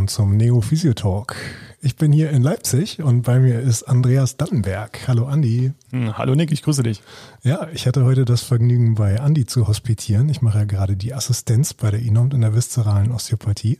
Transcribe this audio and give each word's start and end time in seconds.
willkommen 0.00 0.08
zum 0.08 0.36
Neo 0.38 0.62
Physio 0.62 0.94
Talk. 0.94 1.36
Ich 1.82 1.96
bin 1.96 2.10
hier 2.10 2.30
in 2.30 2.42
Leipzig 2.42 3.02
und 3.02 3.20
bei 3.22 3.38
mir 3.38 3.60
ist 3.60 3.82
Andreas 3.82 4.38
Dannenberg. 4.38 5.06
Hallo 5.06 5.26
Andi. 5.26 5.72
Hm, 5.90 6.16
hallo 6.16 6.34
Nick, 6.34 6.52
ich 6.52 6.62
grüße 6.62 6.82
dich. 6.82 7.02
Ja, 7.42 7.68
ich 7.74 7.86
hatte 7.86 8.06
heute 8.06 8.24
das 8.24 8.40
Vergnügen, 8.40 8.94
bei 8.94 9.20
Andi 9.20 9.44
zu 9.44 9.68
hospitieren. 9.68 10.30
Ich 10.30 10.40
mache 10.40 10.60
ja 10.60 10.64
gerade 10.64 10.96
die 10.96 11.12
Assistenz 11.12 11.74
bei 11.74 11.90
der 11.90 12.00
INOMT 12.00 12.32
in 12.32 12.40
der 12.40 12.54
viszeralen 12.54 13.12
Osteopathie. 13.12 13.78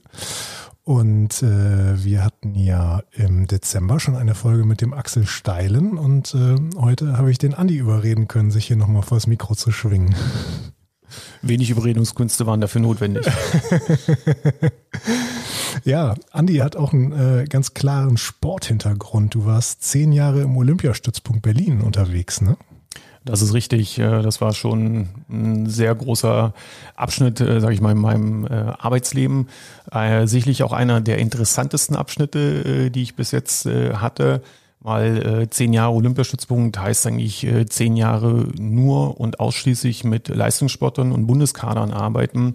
Und 0.85 1.43
äh, 1.43 2.05
wir 2.05 2.23
hatten 2.23 2.55
ja 2.55 3.03
im 3.13 3.47
Dezember 3.47 3.99
schon 3.99 4.17
eine 4.17 4.35
Folge 4.35 4.65
mit 4.65 4.83
dem 4.83 4.93
Axel 4.93 5.27
Steilen 5.27 5.97
und 5.97 6.35
äh, 6.35 6.57
heute 6.79 7.17
habe 7.17 7.31
ich 7.31 7.39
den 7.39 7.55
Andi 7.55 7.79
überreden 7.79 8.29
können, 8.29 8.51
sich 8.51 8.67
hier 8.67 8.77
nochmal 8.77 9.03
vors 9.03 9.27
Mikro 9.27 9.55
zu 9.55 9.73
schwingen. 9.73 10.15
Wenig 11.43 11.71
Überredungskünste 11.71 12.47
waren 12.47 12.61
dafür 12.61 12.81
notwendig. 12.81 13.27
ja, 15.85 16.15
Andi 16.33 16.57
hat 16.57 16.77
auch 16.77 16.93
einen 16.93 17.13
äh, 17.13 17.45
ganz 17.49 17.75
klaren 17.75 18.17
Sporthintergrund. 18.17 19.35
Du 19.35 19.47
warst 19.47 19.83
zehn 19.83 20.13
Jahre 20.13 20.43
im 20.43 20.57
Olympiastützpunkt 20.57 21.43
Berlin 21.43 21.81
unterwegs, 21.81 22.41
ne? 22.41 22.57
Das 23.25 23.43
ist 23.43 23.53
richtig. 23.53 23.99
Äh, 23.99 24.23
das 24.23 24.41
war 24.41 24.55
schon 24.55 25.09
ein 25.29 25.67
sehr 25.67 25.95
großer 25.95 26.55
Abschnitt, 26.97 27.41
äh, 27.41 27.61
sage 27.61 27.75
ich 27.75 27.81
mal, 27.81 27.93
in 27.93 27.99
meinem 27.99 28.47
äh, 28.47 28.51
Arbeitsleben. 28.51 29.49
Sicherlich 30.25 30.63
auch 30.63 30.73
einer 30.73 31.01
der 31.01 31.19
interessantesten 31.19 31.97
Abschnitte, 31.97 32.93
die 32.93 33.03
ich 33.03 33.17
bis 33.17 33.33
jetzt 33.33 33.67
hatte 33.67 34.41
weil 34.81 35.43
äh, 35.43 35.51
zehn 35.51 35.73
Jahre 35.73 35.93
Olympiastützpunkt 35.93 36.79
heißt 36.79 37.07
eigentlich 37.07 37.47
äh, 37.47 37.67
zehn 37.67 37.97
Jahre 37.97 38.49
nur 38.59 39.21
und 39.21 39.39
ausschließlich 39.39 40.05
mit 40.05 40.29
Leistungssportlern 40.29 41.13
und 41.13 41.27
Bundeskadern 41.27 41.93
arbeiten. 41.93 42.55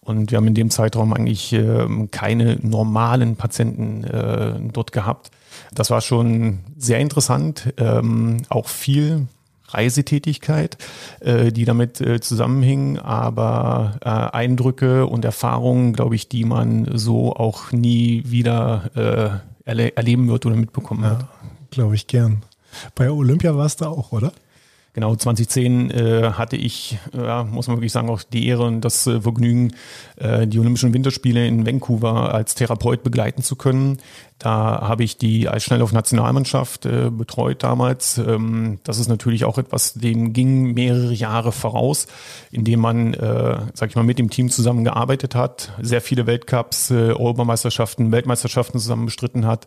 Und 0.00 0.30
wir 0.30 0.36
haben 0.36 0.46
in 0.46 0.54
dem 0.54 0.70
Zeitraum 0.70 1.12
eigentlich 1.12 1.52
äh, 1.52 1.86
keine 2.10 2.58
normalen 2.60 3.36
Patienten 3.36 4.04
äh, 4.04 4.54
dort 4.72 4.92
gehabt. 4.92 5.30
Das 5.74 5.90
war 5.90 6.00
schon 6.00 6.60
sehr 6.76 7.00
interessant, 7.00 7.72
ähm, 7.78 8.42
auch 8.50 8.68
viel 8.68 9.26
Reisetätigkeit, 9.68 10.76
äh, 11.20 11.50
die 11.50 11.64
damit 11.64 12.00
äh, 12.00 12.20
zusammenhing, 12.20 12.98
aber 12.98 13.98
äh, 14.04 14.08
Eindrücke 14.08 15.06
und 15.06 15.24
Erfahrungen, 15.24 15.94
glaube 15.94 16.14
ich, 16.14 16.28
die 16.28 16.44
man 16.44 16.86
so 16.92 17.34
auch 17.34 17.72
nie 17.72 18.22
wieder 18.26 18.90
äh, 18.94 19.68
erle 19.68 19.96
erleben 19.96 20.28
wird 20.28 20.44
oder 20.44 20.54
mitbekommen 20.54 21.02
ja. 21.02 21.10
wird 21.10 21.24
glaube 21.74 21.94
ich, 21.94 22.06
gern. 22.06 22.42
Bei 22.94 23.10
Olympia 23.10 23.56
warst 23.56 23.80
du 23.80 23.86
auch, 23.86 24.12
oder? 24.12 24.32
Genau, 24.94 25.16
2010 25.16 25.90
äh, 25.90 26.30
hatte 26.34 26.54
ich, 26.54 26.98
äh, 27.12 27.42
muss 27.42 27.66
man 27.66 27.78
wirklich 27.78 27.90
sagen, 27.90 28.08
auch 28.08 28.22
die 28.22 28.46
Ehre 28.46 28.62
und 28.62 28.80
das 28.80 29.08
äh, 29.08 29.20
Vergnügen, 29.20 29.74
äh, 30.14 30.46
die 30.46 30.60
Olympischen 30.60 30.94
Winterspiele 30.94 31.44
in 31.48 31.66
Vancouver 31.66 32.32
als 32.32 32.54
Therapeut 32.54 33.02
begleiten 33.02 33.42
zu 33.42 33.56
können. 33.56 33.98
Da 34.38 34.82
habe 34.82 35.02
ich 35.02 35.18
die 35.18 35.48
Eisschnelllauf-Nationalmannschaft 35.48 36.86
äh, 36.86 37.10
betreut 37.10 37.64
damals. 37.64 38.18
Ähm, 38.18 38.78
das 38.84 39.00
ist 39.00 39.08
natürlich 39.08 39.44
auch 39.44 39.58
etwas, 39.58 39.94
dem 39.94 40.32
ging 40.32 40.74
mehrere 40.74 41.12
Jahre 41.12 41.50
voraus, 41.50 42.06
indem 42.52 42.78
man, 42.78 43.14
äh, 43.14 43.58
sag 43.74 43.90
ich 43.90 43.96
mal, 43.96 44.04
mit 44.04 44.20
dem 44.20 44.30
Team 44.30 44.48
zusammengearbeitet 44.48 45.34
hat, 45.34 45.72
sehr 45.82 46.02
viele 46.02 46.28
Weltcups, 46.28 46.92
äh, 46.92 46.94
Europameisterschaften, 46.94 48.12
Weltmeisterschaften 48.12 48.78
zusammen 48.78 49.06
bestritten 49.06 49.44
hat 49.44 49.66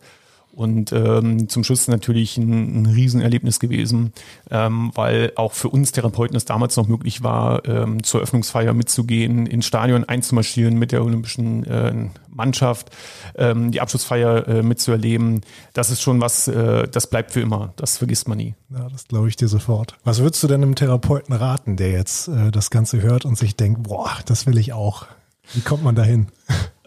und 0.58 0.92
ähm, 0.92 1.50
zum 1.50 1.64
Schluss 1.64 1.88
natürlich 1.88 2.36
ein, 2.38 2.82
ein 2.82 2.86
Riesenerlebnis 2.88 3.60
gewesen, 3.60 4.12
ähm, 4.50 4.92
weil 4.96 5.32
auch 5.36 5.54
für 5.54 5.70
uns 5.70 5.92
Therapeuten 5.92 6.36
es 6.36 6.46
damals 6.46 6.76
noch 6.78 6.88
möglich 6.88 7.22
war, 7.22 7.64
ähm, 7.68 8.02
zur 8.02 8.22
Eröffnungsfeier 8.22 8.74
mitzugehen, 8.74 9.46
ins 9.46 9.68
Stadion 9.68 10.04
einzumarschieren 10.04 10.80
mit 10.80 10.92
der 10.92 11.04
olympischen 11.06 11.64
äh, 11.66 11.94
Mannschaft, 12.28 12.90
ähm, 13.36 13.72
die 13.72 13.82
Abschlussfeier 13.82 14.48
äh, 14.48 14.64
mitzuerleben. 14.64 15.42
Das 15.74 15.92
ist 15.92 16.02
schon 16.02 16.22
was, 16.22 16.48
äh, 16.48 16.88
das 16.88 17.08
bleibt 17.08 17.34
für 17.34 17.42
immer. 17.42 17.74
Das 17.76 18.00
vergisst 18.00 18.28
man 18.28 18.40
nie. 18.40 18.56
Ja, 18.72 18.90
das 18.90 19.08
glaube 19.08 19.30
ich 19.30 19.36
dir 19.36 19.48
sofort. 19.48 19.96
Was 20.06 20.20
würdest 20.20 20.42
du 20.42 20.48
denn 20.48 20.64
einem 20.64 20.74
Therapeuten 20.74 21.36
raten, 21.36 21.78
der 21.78 21.92
jetzt 21.92 22.30
äh, 22.30 22.50
das 22.50 22.72
Ganze 22.72 23.04
hört 23.04 23.26
und 23.26 23.38
sich 23.38 23.56
denkt, 23.56 23.84
boah, 23.84 24.10
das 24.26 24.48
will 24.48 24.58
ich 24.58 24.74
auch? 24.74 25.06
Wie 25.54 25.62
kommt 25.62 25.84
man 25.84 25.96
dahin? 25.96 26.28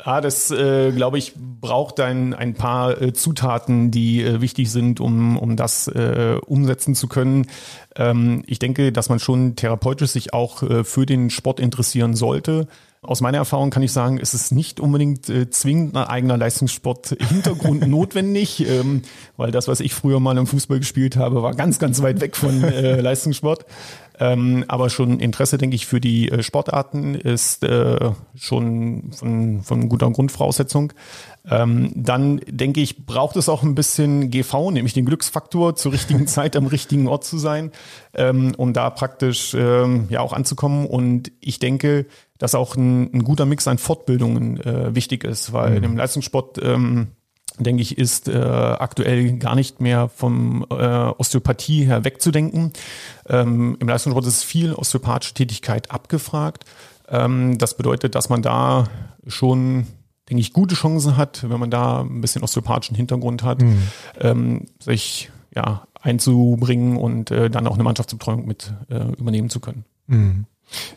Ja, 0.05 0.21
das 0.21 0.51
äh, 0.51 0.93
glaube 0.93 1.19
ich 1.19 1.35
braucht 1.37 2.01
ein, 2.01 2.33
ein 2.33 2.55
paar 2.55 3.01
äh, 3.01 3.13
Zutaten, 3.13 3.91
die 3.91 4.23
äh, 4.23 4.41
wichtig 4.41 4.71
sind, 4.71 5.01
um, 5.01 5.37
um 5.37 5.57
das 5.57 5.89
äh, 5.89 6.37
umsetzen 6.47 6.95
zu 6.95 7.07
können. 7.07 7.47
Ähm, 7.97 8.43
ich 8.47 8.59
denke, 8.59 8.93
dass 8.93 9.09
man 9.11 9.19
schon 9.19 9.57
therapeutisch 9.57 10.11
sich 10.11 10.33
auch 10.33 10.63
äh, 10.63 10.85
für 10.85 11.05
den 11.05 11.29
Sport 11.29 11.61
interessieren 11.61 12.15
sollte. 12.15 12.67
Aus 13.03 13.23
meiner 13.23 13.39
Erfahrung 13.39 13.71
kann 13.71 13.83
ich 13.83 13.93
sagen, 13.93 14.19
es 14.21 14.35
ist 14.35 14.53
nicht 14.53 14.79
unbedingt 14.79 15.29
äh, 15.31 15.49
zwingend 15.49 15.97
ein 15.97 16.05
eigener 16.05 16.37
Leistungssport-Hintergrund 16.37 17.87
notwendig, 17.89 18.67
ähm, 18.69 19.03
weil 19.39 19.51
das, 19.51 19.69
was 19.69 19.81
ich 19.81 19.95
früher 19.95 20.21
mal 20.21 20.37
im 20.37 20.47
Fußball 20.47 20.79
gespielt 20.79 21.17
habe, 21.17 21.43
war 21.43 21.55
ganz, 21.55 21.79
ganz 21.79 22.03
weit 22.03 22.21
weg 22.21 22.37
von 22.37 22.63
äh, 22.63 23.01
Leistungssport. 23.01 23.65
Ähm, 24.21 24.67
aber 24.69 24.91
schon 24.91 25.19
Interesse, 25.19 25.57
denke 25.57 25.75
ich, 25.75 25.87
für 25.87 25.99
die 25.99 26.31
äh, 26.31 26.43
Sportarten 26.43 27.15
ist 27.15 27.65
äh, 27.65 28.11
schon 28.37 29.13
von, 29.13 29.63
von 29.63 29.89
guter 29.89 30.11
Grundvoraussetzung. 30.11 30.93
Ähm, 31.49 31.91
dann 31.97 32.43
denke 32.47 32.83
ich, 32.83 33.07
braucht 33.07 33.37
es 33.37 33.49
auch 33.49 33.63
ein 33.63 33.75
bisschen 33.75 34.31
GV, 34.31 34.73
nämlich 34.73 34.93
den 34.93 35.07
Glücksfaktor, 35.07 35.75
zur 35.75 35.93
richtigen 35.93 36.27
Zeit 36.29 36.55
am 36.55 36.67
richtigen 36.67 37.09
Ort 37.09 37.25
zu 37.25 37.39
sein, 37.39 37.73
ähm, 38.13 38.53
um 38.59 38.75
da 38.75 38.91
praktisch 38.91 39.55
ähm, 39.55 40.07
ja 40.11 40.21
auch 40.21 40.35
anzukommen. 40.35 40.87
Und 40.87 41.33
ich 41.41 41.59
denke, 41.59 42.05
dass 42.37 42.55
auch 42.55 42.77
ein, 42.77 43.11
ein 43.15 43.25
guter 43.25 43.47
Mix 43.47 43.67
an 43.69 43.79
Fortbildungen 43.79 44.61
äh, 44.61 44.95
wichtig 44.95 45.25
ist, 45.25 45.55
weil 45.55 45.79
mhm. 45.79 45.85
im 45.85 45.97
Leistungssport 45.97 46.59
ähm, 46.63 47.09
denke 47.65 47.83
ich, 47.83 47.99
ist 47.99 48.29
äh, 48.29 48.37
aktuell 48.39 49.39
gar 49.39 49.55
nicht 49.55 49.81
mehr 49.81 50.09
vom 50.09 50.67
äh, 50.71 50.75
Osteopathie 50.75 51.85
her 51.85 52.05
wegzudenken. 52.05 52.73
Ähm, 53.29 53.77
Im 53.81 53.89
Leistungssport 53.89 54.27
ist 54.27 54.45
viel 54.45 54.75
osteopathische 54.75 55.35
Tätigkeit 55.35 55.91
abgefragt. 55.91 56.65
Ähm, 57.09 57.59
das 57.59 57.77
bedeutet, 57.77 58.15
dass 58.15 58.29
man 58.29 58.43
da 58.43 58.89
schon, 59.27 59.87
denke 60.29 60.41
ich, 60.41 60.53
gute 60.53 60.75
Chancen 60.75 61.17
hat, 61.17 61.49
wenn 61.49 61.61
man 61.61 61.71
da 61.71 62.01
ein 62.01 62.21
bisschen 62.21 62.43
osteopathischen 62.43 62.97
Hintergrund 62.97 63.43
hat, 63.43 63.63
mhm. 63.63 63.83
ähm, 64.21 64.67
sich 64.79 65.31
ja 65.55 65.87
einzubringen 66.01 66.97
und 66.97 67.31
äh, 67.31 67.51
dann 67.51 67.67
auch 67.67 67.75
eine 67.75 67.83
Mannschaftsbetreuung 67.83 68.47
mit 68.47 68.73
äh, 68.89 69.13
übernehmen 69.19 69.51
zu 69.51 69.61
können. 69.61 69.85
Mhm. 70.07 70.47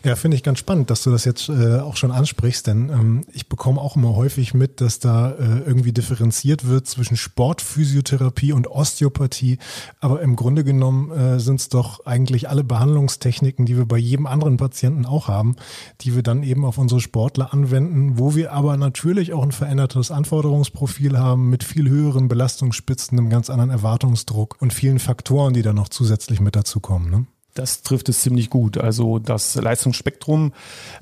Ja, 0.04 0.16
finde 0.16 0.36
ich 0.36 0.42
ganz 0.42 0.58
spannend, 0.58 0.90
dass 0.90 1.02
du 1.02 1.10
das 1.10 1.24
jetzt 1.24 1.48
äh, 1.48 1.78
auch 1.78 1.96
schon 1.96 2.10
ansprichst, 2.10 2.66
denn 2.66 2.90
ähm, 2.90 3.24
ich 3.32 3.48
bekomme 3.48 3.80
auch 3.80 3.96
immer 3.96 4.14
häufig 4.14 4.54
mit, 4.54 4.80
dass 4.80 4.98
da 4.98 5.32
äh, 5.32 5.60
irgendwie 5.66 5.92
differenziert 5.92 6.68
wird 6.68 6.86
zwischen 6.86 7.16
Sportphysiotherapie 7.16 8.52
und 8.52 8.68
Osteopathie. 8.68 9.58
Aber 10.00 10.20
im 10.20 10.36
Grunde 10.36 10.62
genommen 10.62 11.10
äh, 11.10 11.40
sind 11.40 11.60
es 11.60 11.68
doch 11.68 12.06
eigentlich 12.06 12.48
alle 12.48 12.64
Behandlungstechniken, 12.64 13.66
die 13.66 13.76
wir 13.76 13.86
bei 13.86 13.98
jedem 13.98 14.26
anderen 14.26 14.56
Patienten 14.56 15.06
auch 15.06 15.28
haben, 15.28 15.56
die 16.02 16.14
wir 16.14 16.22
dann 16.22 16.42
eben 16.42 16.64
auf 16.64 16.78
unsere 16.78 17.00
Sportler 17.00 17.52
anwenden, 17.52 18.18
wo 18.18 18.34
wir 18.34 18.52
aber 18.52 18.76
natürlich 18.76 19.32
auch 19.32 19.42
ein 19.42 19.52
verändertes 19.52 20.10
Anforderungsprofil 20.10 21.18
haben 21.18 21.50
mit 21.50 21.64
viel 21.64 21.88
höheren 21.88 22.28
Belastungsspitzen, 22.28 23.18
einem 23.18 23.30
ganz 23.30 23.50
anderen 23.50 23.70
Erwartungsdruck 23.70 24.56
und 24.60 24.72
vielen 24.72 24.98
Faktoren, 24.98 25.54
die 25.54 25.62
da 25.62 25.72
noch 25.72 25.88
zusätzlich 25.88 26.40
mit 26.40 26.56
dazukommen. 26.56 27.10
Ne? 27.10 27.26
Das 27.54 27.82
trifft 27.82 28.08
es 28.08 28.20
ziemlich 28.20 28.50
gut. 28.50 28.78
Also 28.78 29.20
das 29.20 29.54
Leistungsspektrum 29.54 30.52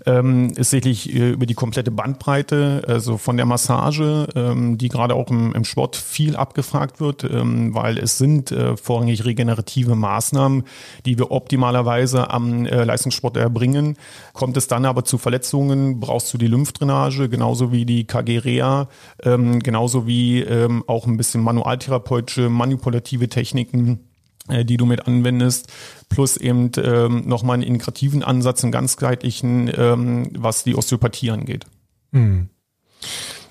ähm, 0.05 0.53
ist 0.55 0.69
sicherlich 0.69 1.15
äh, 1.15 1.31
über 1.31 1.47
die 1.47 1.55
komplette 1.55 1.91
Bandbreite, 1.91 2.83
also 2.87 3.17
von 3.17 3.39
der 3.39 3.47
Massage, 3.47 4.29
ähm, 4.37 4.77
die 4.77 4.89
gerade 4.89 5.15
auch 5.15 5.31
im, 5.31 5.55
im, 5.55 5.65
Sport 5.65 5.97
viel 5.97 6.37
abgefragt 6.37 7.01
wird, 7.01 7.25
ähm, 7.25 7.75
weil 7.75 7.97
es 7.97 8.19
sind 8.19 8.53
äh, 8.53 8.76
vorrangig 8.76 9.25
regenerative 9.25 9.94
Maßnahmen, 9.94 10.65
die 11.06 11.19
wir 11.19 11.31
optimalerweise 11.31 12.29
am 12.29 12.67
äh, 12.67 12.85
Leistungssport 12.85 13.38
erbringen. 13.38 13.97
Kommt 14.35 14.59
es 14.59 14.67
dann 14.67 14.85
aber 14.85 15.06
zu 15.06 15.17
Verletzungen, 15.17 16.00
brauchst 16.00 16.35
du 16.35 16.38
die 16.38 16.49
Lymphdrainage, 16.49 17.31
genauso 17.31 17.73
wie 17.73 17.87
die 17.87 18.06
KG-Rea, 18.06 18.88
ähm, 19.23 19.61
genauso 19.61 20.06
wie 20.06 20.43
ähm, 20.43 20.85
auch 20.87 21.06
ein 21.06 21.17
bisschen 21.17 21.41
manualtherapeutische, 21.41 22.50
manipulative 22.50 23.31
Techniken 23.31 24.12
die 24.49 24.77
du 24.77 24.87
mit 24.87 25.06
anwendest, 25.06 25.73
plus 26.09 26.37
eben 26.37 26.71
ähm, 26.77 27.23
nochmal 27.27 27.55
einen 27.55 27.62
integrativen 27.62 28.23
Ansatz, 28.23 28.62
einen 28.62 28.73
ganzheitlichen, 28.73 29.71
ähm, 29.77 30.31
was 30.37 30.65
die 30.65 30.75
Osteopathie 30.75 31.31
angeht. 31.31 31.65
Hm. 32.12 32.49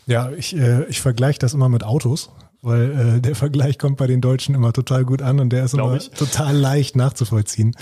Ja, 0.05 0.31
ich, 0.31 0.55
äh, 0.55 0.85
ich 0.85 1.01
vergleiche 1.01 1.39
das 1.39 1.53
immer 1.53 1.69
mit 1.69 1.83
Autos, 1.83 2.31
weil 2.61 3.15
äh, 3.17 3.21
der 3.21 3.35
Vergleich 3.35 3.79
kommt 3.79 3.97
bei 3.97 4.07
den 4.07 4.21
Deutschen 4.21 4.55
immer 4.55 4.73
total 4.73 5.05
gut 5.05 5.21
an 5.21 5.39
und 5.39 5.51
der 5.51 5.65
ist 5.65 5.73
immer 5.73 5.95
ich. 5.95 6.09
total 6.09 6.55
leicht 6.55 6.95
nachzuvollziehen. 6.95 7.75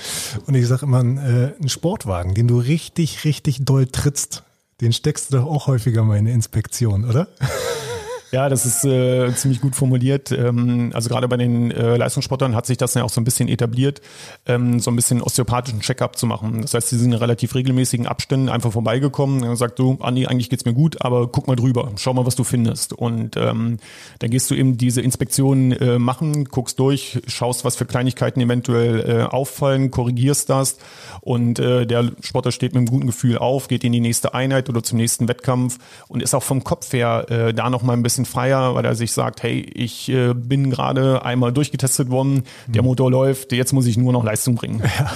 Und 0.46 0.56
ich 0.56 0.68
sage 0.68 0.86
immer, 0.86 1.00
ein, 1.00 1.18
äh, 1.18 1.54
ein 1.62 1.70
Sportwagen, 1.70 2.36
den 2.36 2.48
du 2.48 2.60
richtig, 2.60 3.26
richtig 3.26 3.66
doll 3.66 3.88
trittst, 3.88 4.44
den 4.82 4.94
steckst 4.94 5.34
du 5.34 5.38
doch 5.38 5.46
auch 5.46 5.68
häufiger 5.68 6.04
mal 6.04 6.16
in 6.16 6.28
eine 6.28 6.34
Inspektion, 6.34 7.06
oder? 7.06 7.28
Ja, 8.31 8.48
das 8.48 8.66
ist 8.66 8.86
äh, 8.86 9.34
ziemlich 9.34 9.60
gut 9.60 9.76
formuliert. 9.76 10.31
Ähm, 10.31 10.92
also 10.94 11.10
gerade 11.10 11.28
bei 11.28 11.38
den 11.38 11.72
äh, 11.72 11.98
Leistungssportlern 11.98 12.56
hat 12.56 12.66
sich 12.68 12.78
das 12.78 12.94
ja 12.94 13.04
auch 13.04 13.10
so 13.10 13.20
ein 13.20 13.24
bisschen 13.24 13.48
etabliert, 13.48 14.02
ähm, 14.46 14.80
so 14.80 14.92
ein 14.92 14.96
bisschen 14.96 15.22
osteopathischen 15.22 15.81
Check-up 15.81 16.18
zu 16.18 16.28
machen. 16.28 16.62
Das 16.62 16.74
heißt, 16.74 16.90
sie 16.90 16.98
sind 16.98 17.12
in 17.12 17.18
relativ 17.18 17.56
regelmäßigen 17.56 18.06
Abständen 18.06 18.50
einfach 18.50 18.72
vorbeigekommen 18.72 19.44
und 19.44 19.56
sagt 19.56 19.80
du, 19.80 19.98
Andi, 20.02 20.28
eigentlich 20.28 20.50
geht's 20.50 20.66
mir 20.66 20.74
gut, 20.74 21.02
aber 21.02 21.28
guck 21.28 21.48
mal 21.48 21.56
drüber, 21.56 21.92
schau 21.98 22.14
mal, 22.14 22.26
was 22.26 22.36
du 22.36 22.44
findest. 22.44 22.94
Und 22.94 23.36
ähm, 23.36 23.78
dann 24.20 24.30
gehst 24.30 24.52
du 24.52 24.56
eben 24.56 24.78
diese 24.78 25.02
Inspektion 25.02 25.72
äh, 25.72 25.98
machen, 25.98 26.46
guckst 26.46 26.78
durch, 26.80 27.22
schaust, 27.26 27.66
was 27.66 27.76
für 27.76 27.86
Kleinigkeiten 27.86 28.42
eventuell 28.42 29.10
äh, 29.10 29.24
auffallen, 29.24 29.90
korrigierst 29.90 30.50
das 30.50 30.78
und 31.22 31.60
äh, 31.60 31.86
der 31.86 32.12
Sportler 32.22 32.52
steht 32.52 32.74
mit 32.74 32.80
einem 32.80 32.88
guten 32.88 33.08
Gefühl 33.08 33.38
auf, 33.38 33.68
geht 33.68 33.84
in 33.84 33.92
die 33.92 34.00
nächste 34.00 34.34
Einheit 34.34 34.70
oder 34.70 34.84
zum 34.84 34.98
nächsten 34.98 35.28
Wettkampf 35.28 35.80
und 36.08 36.22
ist 36.24 36.34
auch 36.34 36.44
vom 36.44 36.64
Kopf 36.64 36.94
her 36.94 37.26
äh, 37.30 37.54
da 37.54 37.70
noch 37.70 37.84
mal 37.84 37.94
ein 37.94 38.04
bisschen 38.04 38.19
bisschen 38.19 38.25
freier, 38.25 38.75
weil 38.75 38.86
er 38.86 38.95
sich 38.95 39.12
sagt, 39.12 39.44
hey, 39.44 39.62
ich 39.74 40.10
äh, 40.10 40.33
bin 40.33 40.69
gerade 40.69 41.24
einmal 41.24 41.51
durchgetestet 41.51 42.10
worden, 42.10 42.44
der 42.68 42.81
mhm. 42.81 42.89
Motor 42.89 43.12
läuft, 43.12 43.51
jetzt 43.51 43.74
muss 43.74 43.86
ich 43.86 43.98
nur 43.98 44.13
noch 44.13 44.24
Leistung 44.24 44.56
bringen. 44.56 44.83
Ja. 45.00 45.12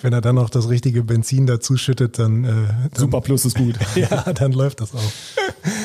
Wenn 0.00 0.12
er 0.12 0.20
dann 0.20 0.34
noch 0.34 0.50
das 0.50 0.68
richtige 0.68 1.04
Benzin 1.04 1.46
dazu 1.46 1.76
schüttet, 1.76 2.18
dann, 2.18 2.44
äh, 2.44 2.48
dann 2.48 2.90
Super 2.92 3.20
Plus 3.20 3.44
ist 3.44 3.56
gut. 3.56 3.76
ja, 3.94 4.32
dann 4.32 4.50
läuft 4.50 4.80
das 4.80 4.92
auch. 4.92 4.98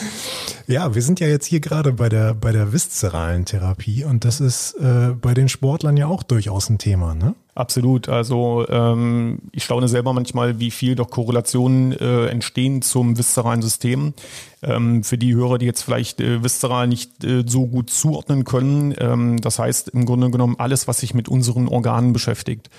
Ja, 0.70 0.94
wir 0.94 1.02
sind 1.02 1.20
ja 1.20 1.26
jetzt 1.26 1.48
hier 1.48 1.62
gerade 1.62 1.94
bei 1.94 2.10
der 2.10 2.36
bei 2.36 2.52
der 2.52 2.72
viszeralen 2.72 3.44
Therapie 3.44 4.04
und 4.04 4.24
das 4.24 4.40
ist 4.40 4.74
äh, 4.74 5.16
bei 5.20 5.34
den 5.34 5.50
Sportlern 5.50 5.98
ja 5.98 6.06
auch 6.06 6.22
durchaus 6.22 6.70
ein 6.70 6.78
Thema, 6.78 7.16
ne? 7.16 7.34
Absolut. 7.56 8.08
Also 8.08 8.68
ähm, 8.70 9.40
ich 9.52 9.64
staune 9.64 9.88
selber 9.88 10.14
manchmal, 10.14 10.60
wie 10.60 10.70
viel 10.70 10.94
doch 10.94 11.10
Korrelationen 11.10 11.94
äh, 11.94 12.28
entstehen 12.28 12.84
zum 12.84 13.18
viszeralen 13.18 13.64
System. 13.64 14.14
Ähm, 14.62 15.04
für 15.04 15.18
die 15.18 15.34
Hörer, 15.34 15.58
die 15.58 15.66
jetzt 15.66 15.82
vielleicht 15.82 16.22
äh, 16.22 16.44
viszeral 16.44 16.88
nicht 16.88 17.24
äh, 17.24 17.44
so 17.48 17.66
gut 17.66 17.90
zuordnen 17.90 18.44
können, 18.44 18.94
ähm, 19.00 19.42
das 19.42 19.58
heißt 19.58 19.90
im 19.90 20.06
Grunde 20.06 20.30
genommen 20.30 20.58
alles, 20.60 20.88
was 20.88 21.00
sich 21.00 21.16
mit 21.16 21.28
unseren 21.30 21.68
Organen 21.68 22.14
beschäftigt. 22.14 22.70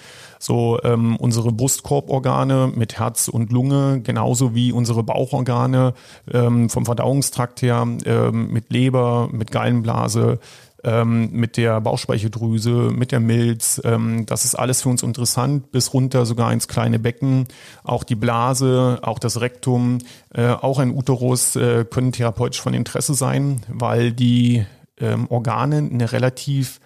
So 0.42 0.78
ähm, 0.82 1.16
unsere 1.16 1.52
Brustkorborgane 1.52 2.72
mit 2.74 2.98
Herz 2.98 3.28
und 3.28 3.52
Lunge, 3.52 4.00
genauso 4.00 4.54
wie 4.54 4.72
unsere 4.72 5.02
Bauchorgane 5.02 5.92
ähm, 6.32 6.70
vom 6.70 6.86
Verdauungstrakt 6.86 7.60
her, 7.60 7.86
ähm, 8.06 8.50
mit 8.50 8.72
Leber, 8.72 9.28
mit 9.30 9.50
Gallenblase, 9.50 10.38
ähm, 10.82 11.28
mit 11.32 11.58
der 11.58 11.78
Bauchspeicheldrüse, 11.82 12.90
mit 12.90 13.12
der 13.12 13.20
Milz. 13.20 13.82
Ähm, 13.84 14.24
das 14.24 14.46
ist 14.46 14.54
alles 14.54 14.80
für 14.80 14.88
uns 14.88 15.02
interessant, 15.02 15.72
bis 15.72 15.92
runter 15.92 16.24
sogar 16.24 16.50
ins 16.54 16.68
kleine 16.68 16.98
Becken. 16.98 17.46
Auch 17.84 18.02
die 18.02 18.14
Blase, 18.14 18.98
auch 19.02 19.18
das 19.18 19.42
Rektum, 19.42 19.98
äh, 20.32 20.48
auch 20.48 20.78
ein 20.78 20.90
Uterus 20.90 21.54
äh, 21.54 21.84
können 21.84 22.12
therapeutisch 22.12 22.62
von 22.62 22.72
Interesse 22.72 23.12
sein, 23.12 23.60
weil 23.68 24.12
die 24.12 24.64
ähm, 24.98 25.26
Organe 25.28 25.76
eine 25.78 26.12
relativ 26.12 26.80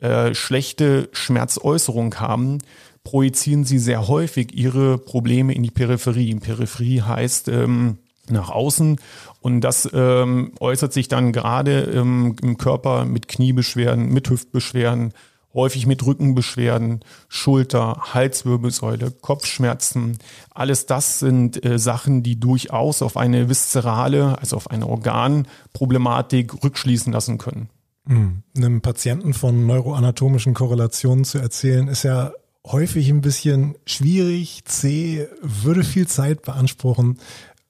äh, 0.00 0.34
schlechte 0.34 1.08
Schmerzäußerung 1.12 2.16
haben, 2.16 2.58
projizieren 3.04 3.64
sie 3.64 3.78
sehr 3.78 4.08
häufig 4.08 4.54
ihre 4.54 4.98
Probleme 4.98 5.54
in 5.54 5.62
die 5.62 5.70
Peripherie. 5.70 6.34
Peripherie 6.36 7.02
heißt 7.02 7.48
ähm, 7.48 7.98
nach 8.28 8.50
außen 8.50 9.00
und 9.40 9.60
das 9.60 9.88
ähm, 9.92 10.52
äußert 10.60 10.92
sich 10.92 11.08
dann 11.08 11.32
gerade 11.32 11.82
ähm, 11.82 12.36
im 12.42 12.56
Körper 12.58 13.04
mit 13.04 13.26
Kniebeschwerden, 13.28 14.12
mit 14.12 14.30
Hüftbeschwerden, 14.30 15.12
häufig 15.54 15.86
mit 15.86 16.04
Rückenbeschwerden, 16.06 17.00
Schulter, 17.28 18.14
Halswirbelsäule, 18.14 19.10
Kopfschmerzen. 19.10 20.18
Alles 20.50 20.86
das 20.86 21.18
sind 21.18 21.64
äh, 21.64 21.78
Sachen, 21.78 22.22
die 22.22 22.38
durchaus 22.38 23.02
auf 23.02 23.16
eine 23.16 23.48
viszerale, 23.48 24.38
also 24.38 24.56
auf 24.56 24.70
eine 24.70 24.86
Organproblematik 24.86 26.62
rückschließen 26.62 27.12
lassen 27.12 27.38
können. 27.38 27.68
Mhm. 28.04 28.42
Einem 28.56 28.80
Patienten 28.80 29.34
von 29.34 29.66
neuroanatomischen 29.66 30.54
Korrelationen 30.54 31.24
zu 31.24 31.38
erzählen, 31.38 31.88
ist 31.88 32.02
ja 32.02 32.32
häufig 32.66 33.08
ein 33.08 33.20
bisschen 33.20 33.76
schwierig, 33.86 34.64
zäh, 34.64 35.26
würde 35.40 35.84
viel 35.84 36.06
Zeit 36.06 36.42
beanspruchen. 36.42 37.18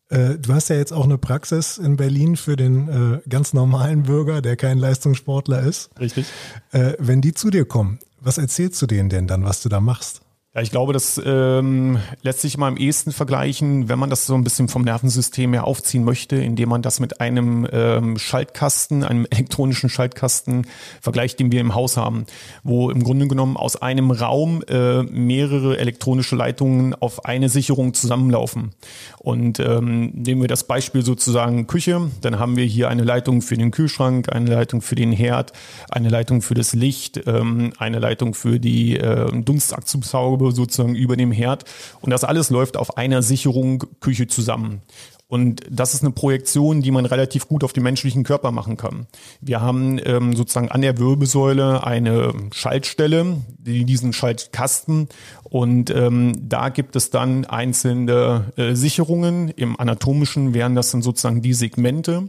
Äh, 0.08 0.38
du 0.38 0.52
hast 0.52 0.68
ja 0.68 0.76
jetzt 0.76 0.92
auch 0.92 1.04
eine 1.04 1.18
Praxis 1.18 1.78
in 1.78 1.96
Berlin 1.96 2.36
für 2.36 2.56
den 2.56 2.88
äh, 2.88 3.28
ganz 3.28 3.54
normalen 3.54 4.02
Bürger, 4.02 4.42
der 4.42 4.56
kein 4.56 4.78
Leistungssportler 4.78 5.62
ist. 5.62 5.90
Richtig. 5.98 6.26
Äh, 6.70 6.94
wenn 6.98 7.22
die 7.22 7.32
zu 7.32 7.50
dir 7.50 7.64
kommen, 7.64 7.98
was 8.20 8.38
erzählst 8.38 8.80
du 8.82 8.86
denen 8.86 9.08
denn 9.08 9.26
dann, 9.26 9.44
was 9.44 9.62
du 9.62 9.68
da 9.68 9.80
machst? 9.80 10.20
Ja, 10.54 10.60
ich 10.60 10.70
glaube, 10.70 10.92
das 10.92 11.18
ähm, 11.24 11.98
lässt 12.20 12.42
sich 12.42 12.58
mal 12.58 12.68
am 12.68 12.76
ehesten 12.76 13.10
vergleichen, 13.12 13.88
wenn 13.88 13.98
man 13.98 14.10
das 14.10 14.26
so 14.26 14.34
ein 14.34 14.44
bisschen 14.44 14.68
vom 14.68 14.82
Nervensystem 14.82 15.54
her 15.54 15.66
aufziehen 15.66 16.04
möchte, 16.04 16.36
indem 16.36 16.68
man 16.68 16.82
das 16.82 17.00
mit 17.00 17.22
einem 17.22 17.66
ähm, 17.72 18.18
Schaltkasten, 18.18 19.02
einem 19.02 19.26
elektronischen 19.30 19.88
Schaltkasten 19.88 20.66
vergleicht, 21.00 21.40
den 21.40 21.52
wir 21.52 21.62
im 21.62 21.74
Haus 21.74 21.96
haben, 21.96 22.26
wo 22.64 22.90
im 22.90 23.02
Grunde 23.02 23.28
genommen 23.28 23.56
aus 23.56 23.80
einem 23.80 24.10
Raum 24.10 24.62
äh, 24.68 25.02
mehrere 25.04 25.78
elektronische 25.78 26.36
Leitungen 26.36 26.94
auf 26.96 27.24
eine 27.24 27.48
Sicherung 27.48 27.94
zusammenlaufen. 27.94 28.72
Und 29.20 29.58
ähm, 29.58 30.10
nehmen 30.12 30.42
wir 30.42 30.48
das 30.48 30.64
Beispiel 30.64 31.02
sozusagen 31.02 31.66
Küche, 31.66 32.10
dann 32.20 32.38
haben 32.38 32.58
wir 32.58 32.66
hier 32.66 32.90
eine 32.90 33.04
Leitung 33.04 33.40
für 33.40 33.56
den 33.56 33.70
Kühlschrank, 33.70 34.30
eine 34.30 34.50
Leitung 34.50 34.82
für 34.82 34.96
den 34.96 35.12
Herd, 35.12 35.54
eine 35.88 36.10
Leitung 36.10 36.42
für 36.42 36.52
das 36.52 36.74
Licht, 36.74 37.22
ähm, 37.26 37.72
eine 37.78 38.00
Leitung 38.00 38.34
für 38.34 38.60
die 38.60 38.98
äh, 38.98 39.32
Dunstabzugshaube 39.32 40.41
Haube 40.42 40.54
sozusagen 40.54 40.94
über 40.94 41.16
dem 41.16 41.32
Herd. 41.32 41.64
Und 42.00 42.10
das 42.10 42.24
alles 42.24 42.50
läuft 42.50 42.76
auf 42.76 42.96
einer 42.96 43.22
Sicherung 43.22 43.84
Küche 44.00 44.26
zusammen. 44.26 44.82
Und 45.28 45.62
das 45.70 45.94
ist 45.94 46.02
eine 46.02 46.12
Projektion, 46.12 46.82
die 46.82 46.90
man 46.90 47.06
relativ 47.06 47.48
gut 47.48 47.64
auf 47.64 47.72
den 47.72 47.84
menschlichen 47.84 48.22
Körper 48.22 48.50
machen 48.50 48.76
kann. 48.76 49.06
Wir 49.40 49.62
haben 49.62 49.98
ähm, 50.04 50.36
sozusagen 50.36 50.70
an 50.70 50.82
der 50.82 50.98
Wirbelsäule 50.98 51.86
eine 51.86 52.34
Schaltstelle, 52.52 53.38
die, 53.56 53.86
diesen 53.86 54.12
Schaltkasten. 54.12 55.08
Und 55.42 55.88
ähm, 55.88 56.34
da 56.38 56.68
gibt 56.68 56.96
es 56.96 57.08
dann 57.08 57.46
einzelne 57.46 58.52
äh, 58.56 58.74
Sicherungen. 58.74 59.48
Im 59.48 59.80
anatomischen 59.80 60.52
wären 60.52 60.74
das 60.74 60.90
dann 60.90 61.00
sozusagen 61.00 61.40
die 61.40 61.54
Segmente. 61.54 62.28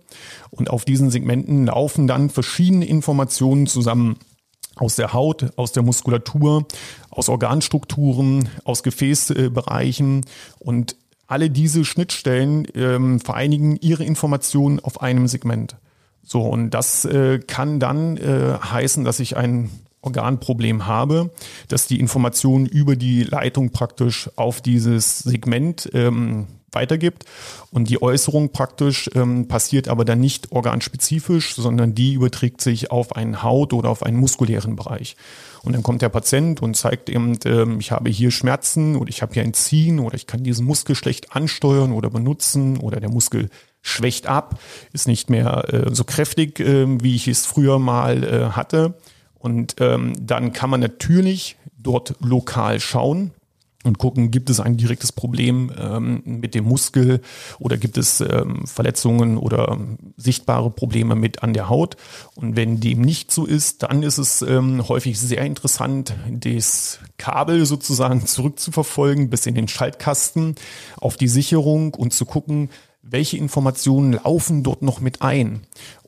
Und 0.50 0.70
auf 0.70 0.86
diesen 0.86 1.12
Segmenten 1.12 1.66
laufen 1.66 2.08
dann 2.08 2.30
verschiedene 2.30 2.86
Informationen 2.86 3.68
zusammen 3.68 4.16
aus 4.76 4.96
der 4.96 5.14
Haut, 5.14 5.52
aus 5.56 5.72
der 5.72 5.84
Muskulatur, 5.84 6.66
aus 7.10 7.30
Organstrukturen, 7.30 8.50
aus 8.64 8.84
Gefäßbereichen 8.84 10.26
und 10.60 10.96
alle 11.28 11.50
diese 11.50 11.86
Schnittstellen 11.86 12.68
ähm, 12.76 13.20
vereinigen 13.20 13.78
ihre 13.78 14.04
Informationen 14.04 14.80
auf 14.80 15.02
einem 15.02 15.28
Segment. 15.28 15.78
So, 16.24 16.42
und 16.42 16.72
das 16.72 17.06
äh, 17.06 17.40
kann 17.40 17.80
dann 17.80 18.18
äh, 18.18 18.58
heißen, 18.62 19.04
dass 19.04 19.20
ich 19.20 19.36
ein 19.36 19.70
Organproblem 20.04 20.86
habe, 20.86 21.32
dass 21.68 21.88
die 21.88 22.00
Information 22.00 22.66
über 22.66 22.96
die 22.96 23.24
Leitung 23.24 23.72
praktisch 23.72 24.30
auf 24.36 24.62
dieses 24.62 25.20
Segment 25.20 25.90
ähm, 25.94 26.48
weitergibt. 26.74 27.26
Und 27.72 27.90
die 27.90 28.02
Äußerung 28.02 28.52
praktisch 28.52 29.10
ähm, 29.16 29.48
passiert 29.48 29.88
aber 29.88 30.06
dann 30.06 30.20
nicht 30.20 30.52
organspezifisch, 30.52 31.56
sondern 31.56 31.96
die 31.96 32.14
überträgt 32.14 32.62
sich 32.62 32.92
auf 32.92 33.16
einen 33.16 33.44
Haut- 33.44 33.74
oder 33.74 33.90
auf 33.90 34.04
einen 34.04 34.18
muskulären 34.18 34.76
Bereich. 34.76 35.16
Und 35.64 35.74
dann 35.74 35.84
kommt 35.84 36.02
der 36.02 36.10
Patient 36.10 36.62
und 36.62 36.76
zeigt 36.76 37.10
eben, 37.10 37.38
ähm, 37.46 37.80
ich 37.80 37.92
habe 37.92 38.10
hier 38.10 38.32
Schmerzen 38.32 38.96
oder 38.96 39.10
ich 39.10 39.22
habe 39.22 39.34
hier 39.34 39.44
ein 39.44 39.54
Ziehen 39.54 40.00
oder 40.00 40.16
ich 40.16 40.28
kann 40.28 40.44
diesen 40.44 40.66
Muskel 40.66 40.96
schlecht 40.96 41.36
ansteuern 41.36 41.92
oder 41.92 42.10
benutzen 42.10 42.78
oder 42.78 43.00
der 43.00 43.10
Muskel 43.10 43.50
schwächt 43.82 44.28
ab, 44.28 44.60
ist 44.94 45.08
nicht 45.08 45.30
mehr 45.30 45.74
äh, 45.74 45.94
so 45.94 46.04
kräftig, 46.04 46.60
äh, 46.60 46.86
wie 47.02 47.16
ich 47.16 47.28
es 47.28 47.46
früher 47.46 47.80
mal 47.80 48.24
äh, 48.24 48.50
hatte. 48.52 48.96
Und 49.44 49.76
ähm, 49.80 50.14
dann 50.20 50.54
kann 50.54 50.70
man 50.70 50.80
natürlich 50.80 51.58
dort 51.78 52.16
lokal 52.22 52.80
schauen, 52.80 53.32
und 53.84 53.98
gucken, 53.98 54.32
gibt 54.32 54.50
es 54.50 54.60
ein 54.60 54.78
direktes 54.78 55.12
Problem 55.12 55.72
ähm, 55.78 56.24
mit 56.26 56.56
dem 56.56 56.64
Muskel 56.64 57.22
oder 57.60 57.78
gibt 57.78 57.98
es 57.98 58.22
ähm, 58.22 58.66
Verletzungen 58.66 59.38
oder 59.38 59.70
ähm, 59.74 59.98
sichtbare 60.16 60.70
Probleme 60.70 61.16
mit 61.16 61.44
an 61.44 61.54
der 61.54 61.70
Haut. 61.70 61.98
Und 62.36 62.56
wenn 62.56 62.80
dem 62.80 63.02
nicht 63.02 63.32
so 63.32 63.46
ist, 63.46 63.84
dann 63.84 64.02
ist 64.02 64.18
es 64.18 64.42
ähm, 64.42 64.88
häufig 64.88 65.20
sehr 65.20 65.42
interessant, 65.42 66.16
das 66.32 67.00
Kabel 67.18 67.66
sozusagen 67.66 68.26
zurückzuverfolgen 68.26 69.30
bis 69.30 69.46
in 69.46 69.56
den 69.56 69.68
Schaltkasten 69.68 70.56
auf 70.96 71.18
die 71.18 71.28
Sicherung 71.28 71.94
und 71.94 72.14
zu 72.14 72.26
gucken, 72.26 72.70
welche 73.06 73.36
Informationen 73.36 74.14
laufen 74.14 74.64
dort 74.64 74.82
noch 74.82 75.02
mit 75.02 75.22
ein. 75.22 75.64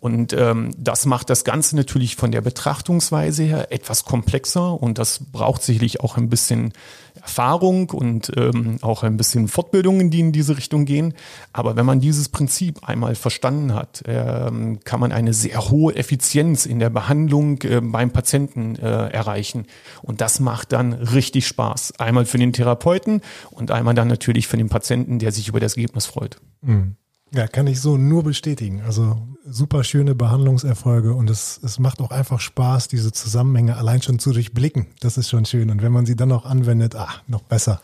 Und 0.06 0.34
ähm, 0.34 0.70
das 0.78 1.08
macht 1.08 1.32
das 1.32 1.44
Ganze 1.44 1.76
natürlich 1.76 2.16
von 2.16 2.32
der 2.32 2.42
Betrachtungsweise 2.42 3.42
her 3.42 3.72
etwas 3.72 4.06
komplexer 4.06 4.80
und 4.80 5.00
das 5.00 5.18
braucht 5.32 5.64
sicherlich 5.64 6.00
auch 6.02 6.16
ein 6.16 6.30
bisschen 6.30 6.74
Erfahrung 7.20 7.90
und 7.90 8.32
ähm, 8.38 8.78
auch 8.84 9.02
ein 9.02 9.18
bisschen 9.18 9.48
Fortbildungen, 9.48 10.12
die 10.12 10.20
in 10.20 10.32
diese 10.32 10.58
Richtung 10.58 10.86
gehen. 10.86 11.16
Aber 11.54 11.76
wenn 11.76 11.88
man 11.88 12.02
dieses 12.02 12.30
Prinzip 12.30 12.88
einmal 12.88 13.16
verstanden 13.16 13.74
hat, 13.74 14.04
ähm, 14.06 14.80
kann 14.84 15.00
man 15.00 15.12
eine 15.12 15.34
sehr 15.34 15.72
hohe 15.72 15.96
Effizienz 15.96 16.68
in 16.68 16.78
der 16.78 16.92
Behandlung 16.92 17.60
äh, 17.64 17.82
beim 17.82 18.12
Patienten 18.12 18.76
äh, 18.76 19.08
erreichen. 19.08 19.66
Und 20.04 20.22
das 20.22 20.40
macht 20.40 20.72
dann 20.72 20.94
richtig 20.94 21.48
Spaß. 21.48 22.00
Einmal 22.00 22.28
für 22.28 22.38
den 22.38 22.54
Therapeuten 22.54 23.22
und 23.50 23.72
einmal 23.72 23.96
dann 23.96 24.08
natürlich 24.08 24.46
für 24.46 24.58
den 24.58 24.70
Patienten, 24.70 25.18
der 25.18 25.32
sich 25.32 25.48
über 25.48 25.60
das 25.60 25.78
Ergebnis 25.78 26.06
freut. 26.06 26.38
Mhm. 26.62 26.96
Ja, 27.36 27.48
kann 27.48 27.68
ich 27.68 27.82
so 27.82 27.98
nur 27.98 28.24
bestätigen. 28.24 28.82
Also 28.86 29.18
super 29.46 29.84
schöne 29.84 30.16
Behandlungserfolge 30.16 31.14
und 31.14 31.30
es, 31.30 31.60
es 31.64 31.80
macht 31.80 32.00
auch 32.00 32.12
einfach 32.12 32.40
Spaß, 32.40 32.88
diese 32.88 33.12
Zusammenhänge 33.12 33.76
allein 33.76 34.02
schon 34.02 34.20
zu 34.20 34.32
durchblicken. 34.32 34.88
Das 35.02 35.18
ist 35.18 35.30
schon 35.30 35.46
schön. 35.46 35.70
Und 35.70 35.82
wenn 35.82 35.92
man 35.92 36.06
sie 36.06 36.16
dann 36.16 36.32
auch 36.32 36.46
anwendet, 36.46 36.96
ah, 36.96 37.10
noch 37.28 37.42
besser. 37.42 37.82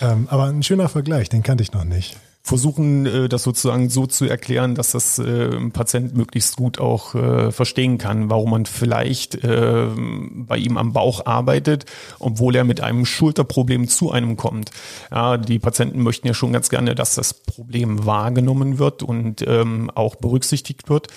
Ähm, 0.00 0.28
aber 0.30 0.44
ein 0.44 0.62
schöner 0.62 0.88
Vergleich, 0.88 1.28
den 1.28 1.42
kannte 1.42 1.62
ich 1.62 1.72
noch 1.72 1.84
nicht 1.84 2.16
versuchen, 2.42 3.06
äh, 3.06 3.28
das 3.28 3.42
sozusagen 3.42 3.90
so 3.90 4.06
zu 4.06 4.24
erklären, 4.24 4.74
dass 4.74 4.92
das 4.92 5.18
äh, 5.18 5.50
Patient 5.70 6.16
möglichst 6.16 6.56
gut 6.56 6.80
auch 6.80 7.14
äh, 7.14 7.52
verstehen 7.52 7.98
kann, 7.98 8.30
warum 8.30 8.50
man 8.50 8.66
vielleicht 8.66 9.44
äh, 9.44 9.86
bei 9.94 10.56
ihm 10.56 10.76
am 10.76 10.92
Bauch 10.92 11.26
arbeitet, 11.26 11.84
obwohl 12.18 12.56
er 12.56 12.64
mit 12.64 12.80
einem 12.80 13.04
Schulterproblem 13.04 13.88
zu 13.88 14.10
einem 14.10 14.36
kommt. 14.36 14.70
Ja, 15.10 15.36
die 15.36 15.58
Patienten 15.58 16.02
möchten 16.02 16.26
ja 16.26 16.34
schon 16.34 16.52
ganz 16.52 16.70
gerne, 16.70 16.94
dass 16.94 17.14
das 17.14 17.34
Problem 17.34 18.06
wahrgenommen 18.06 18.78
wird 18.78 19.02
und 19.02 19.44
ähm, 19.46 19.90
auch 19.94 20.16
berücksichtigt 20.16 20.88
wird. 20.88 21.08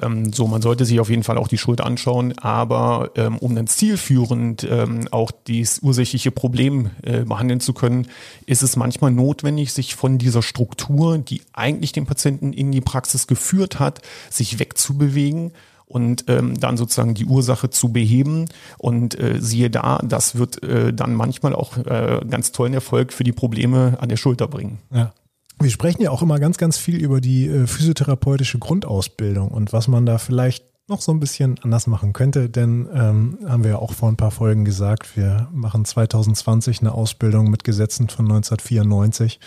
Ähm, 0.00 0.32
so, 0.32 0.48
man 0.48 0.62
sollte 0.62 0.84
sich 0.84 0.98
auf 1.00 1.10
jeden 1.10 1.22
Fall 1.22 1.38
auch 1.38 1.48
die 1.48 1.58
Schulter 1.58 1.86
anschauen, 1.86 2.36
aber 2.38 3.12
ähm, 3.16 3.38
um 3.38 3.54
dann 3.54 3.66
zielführend 3.66 4.68
auch 5.10 5.30
dieses 5.46 5.80
ursächliche 5.82 6.30
Problem 6.30 6.90
behandeln 7.26 7.60
zu 7.60 7.72
können, 7.72 8.08
ist 8.46 8.62
es 8.62 8.76
manchmal 8.76 9.10
notwendig, 9.10 9.72
sich 9.72 9.94
von 9.94 10.18
dieser 10.18 10.42
Struktur 10.42 10.71
Struktur, 10.72 11.18
die 11.18 11.42
eigentlich 11.52 11.92
den 11.92 12.06
Patienten 12.06 12.52
in 12.52 12.72
die 12.72 12.80
Praxis 12.80 13.26
geführt 13.26 13.78
hat, 13.78 14.00
sich 14.30 14.58
wegzubewegen 14.58 15.52
und 15.86 16.24
ähm, 16.28 16.58
dann 16.58 16.78
sozusagen 16.78 17.12
die 17.14 17.26
Ursache 17.26 17.68
zu 17.68 17.92
beheben. 17.92 18.46
Und 18.78 19.18
äh, 19.18 19.38
siehe 19.38 19.68
da, 19.68 19.98
das 20.02 20.36
wird 20.36 20.62
äh, 20.62 20.94
dann 20.94 21.14
manchmal 21.14 21.54
auch 21.54 21.76
äh, 21.76 22.20
ganz 22.28 22.52
tollen 22.52 22.72
Erfolg 22.72 23.12
für 23.12 23.24
die 23.24 23.32
Probleme 23.32 23.98
an 24.00 24.08
der 24.08 24.16
Schulter 24.16 24.48
bringen. 24.48 24.78
Ja. 24.92 25.12
Wir 25.60 25.70
sprechen 25.70 26.02
ja 26.02 26.10
auch 26.10 26.22
immer 26.22 26.40
ganz, 26.40 26.56
ganz 26.56 26.78
viel 26.78 26.96
über 26.96 27.20
die 27.20 27.46
äh, 27.46 27.66
physiotherapeutische 27.66 28.58
Grundausbildung 28.58 29.48
und 29.48 29.72
was 29.72 29.86
man 29.86 30.06
da 30.06 30.18
vielleicht 30.18 30.71
noch 30.88 31.00
so 31.00 31.12
ein 31.12 31.20
bisschen 31.20 31.58
anders 31.62 31.86
machen 31.86 32.12
könnte, 32.12 32.50
denn 32.50 32.88
ähm, 32.92 33.38
haben 33.46 33.62
wir 33.62 33.70
ja 33.70 33.78
auch 33.78 33.92
vor 33.92 34.08
ein 34.08 34.16
paar 34.16 34.32
Folgen 34.32 34.64
gesagt, 34.64 35.16
wir 35.16 35.48
machen 35.52 35.84
2020 35.84 36.80
eine 36.80 36.92
Ausbildung 36.92 37.50
mit 37.50 37.62
Gesetzen 37.62 38.08
von 38.08 38.24
1994 38.26 39.38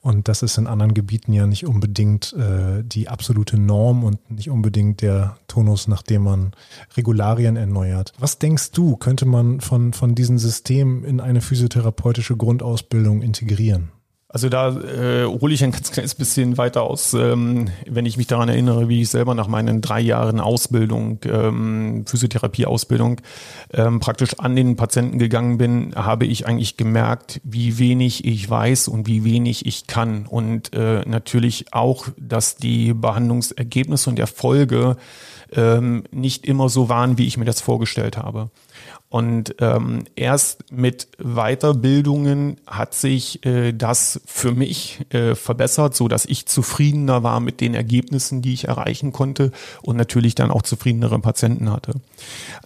und 0.00 0.26
das 0.26 0.42
ist 0.42 0.58
in 0.58 0.66
anderen 0.66 0.92
Gebieten 0.92 1.32
ja 1.32 1.46
nicht 1.46 1.66
unbedingt 1.66 2.32
äh, 2.32 2.82
die 2.82 3.08
absolute 3.08 3.58
Norm 3.58 4.02
und 4.02 4.30
nicht 4.30 4.50
unbedingt 4.50 5.02
der 5.02 5.36
Tonus, 5.46 5.86
nach 5.86 6.02
dem 6.02 6.24
man 6.24 6.52
Regularien 6.96 7.56
erneuert. 7.56 8.12
Was 8.18 8.38
denkst 8.38 8.72
du, 8.72 8.96
könnte 8.96 9.24
man 9.24 9.60
von, 9.60 9.92
von 9.92 10.16
diesem 10.16 10.38
System 10.38 11.04
in 11.04 11.20
eine 11.20 11.40
physiotherapeutische 11.40 12.36
Grundausbildung 12.36 13.22
integrieren? 13.22 13.92
Also 14.32 14.48
da 14.48 14.70
äh, 14.70 15.26
hole 15.26 15.52
ich 15.52 15.62
ein 15.62 15.72
ganz 15.72 15.92
kleines 15.92 16.14
bisschen 16.14 16.56
weiter 16.56 16.84
aus, 16.84 17.12
ähm, 17.12 17.68
wenn 17.86 18.06
ich 18.06 18.16
mich 18.16 18.28
daran 18.28 18.48
erinnere, 18.48 18.88
wie 18.88 19.02
ich 19.02 19.10
selber 19.10 19.34
nach 19.34 19.46
meinen 19.46 19.82
drei 19.82 20.00
Jahren 20.00 20.40
Ausbildung, 20.40 21.18
ähm, 21.24 22.04
Physiotherapie-Ausbildung, 22.06 23.20
ähm, 23.74 24.00
praktisch 24.00 24.38
an 24.38 24.56
den 24.56 24.76
Patienten 24.76 25.18
gegangen 25.18 25.58
bin, 25.58 25.94
habe 25.94 26.24
ich 26.24 26.46
eigentlich 26.46 26.78
gemerkt, 26.78 27.42
wie 27.44 27.78
wenig 27.78 28.24
ich 28.24 28.48
weiß 28.48 28.88
und 28.88 29.06
wie 29.06 29.22
wenig 29.22 29.66
ich 29.66 29.86
kann. 29.86 30.24
Und 30.24 30.72
äh, 30.72 31.02
natürlich 31.06 31.74
auch, 31.74 32.08
dass 32.18 32.56
die 32.56 32.94
Behandlungsergebnisse 32.94 34.08
und 34.08 34.18
Erfolge 34.18 34.96
ähm, 35.54 36.04
nicht 36.10 36.46
immer 36.46 36.70
so 36.70 36.88
waren, 36.88 37.18
wie 37.18 37.26
ich 37.26 37.36
mir 37.36 37.44
das 37.44 37.60
vorgestellt 37.60 38.16
habe. 38.16 38.48
Und 39.12 39.56
ähm, 39.58 40.04
erst 40.16 40.72
mit 40.72 41.06
Weiterbildungen 41.18 42.56
hat 42.66 42.94
sich 42.94 43.44
äh, 43.44 43.72
das 43.72 44.22
für 44.24 44.52
mich 44.52 45.04
äh, 45.10 45.34
verbessert, 45.34 45.94
so 45.94 46.08
dass 46.08 46.24
ich 46.24 46.46
zufriedener 46.46 47.22
war 47.22 47.40
mit 47.40 47.60
den 47.60 47.74
Ergebnissen, 47.74 48.40
die 48.40 48.54
ich 48.54 48.68
erreichen 48.68 49.12
konnte 49.12 49.52
und 49.82 49.98
natürlich 49.98 50.34
dann 50.34 50.50
auch 50.50 50.62
zufriedenere 50.62 51.18
Patienten 51.18 51.70
hatte. 51.70 51.96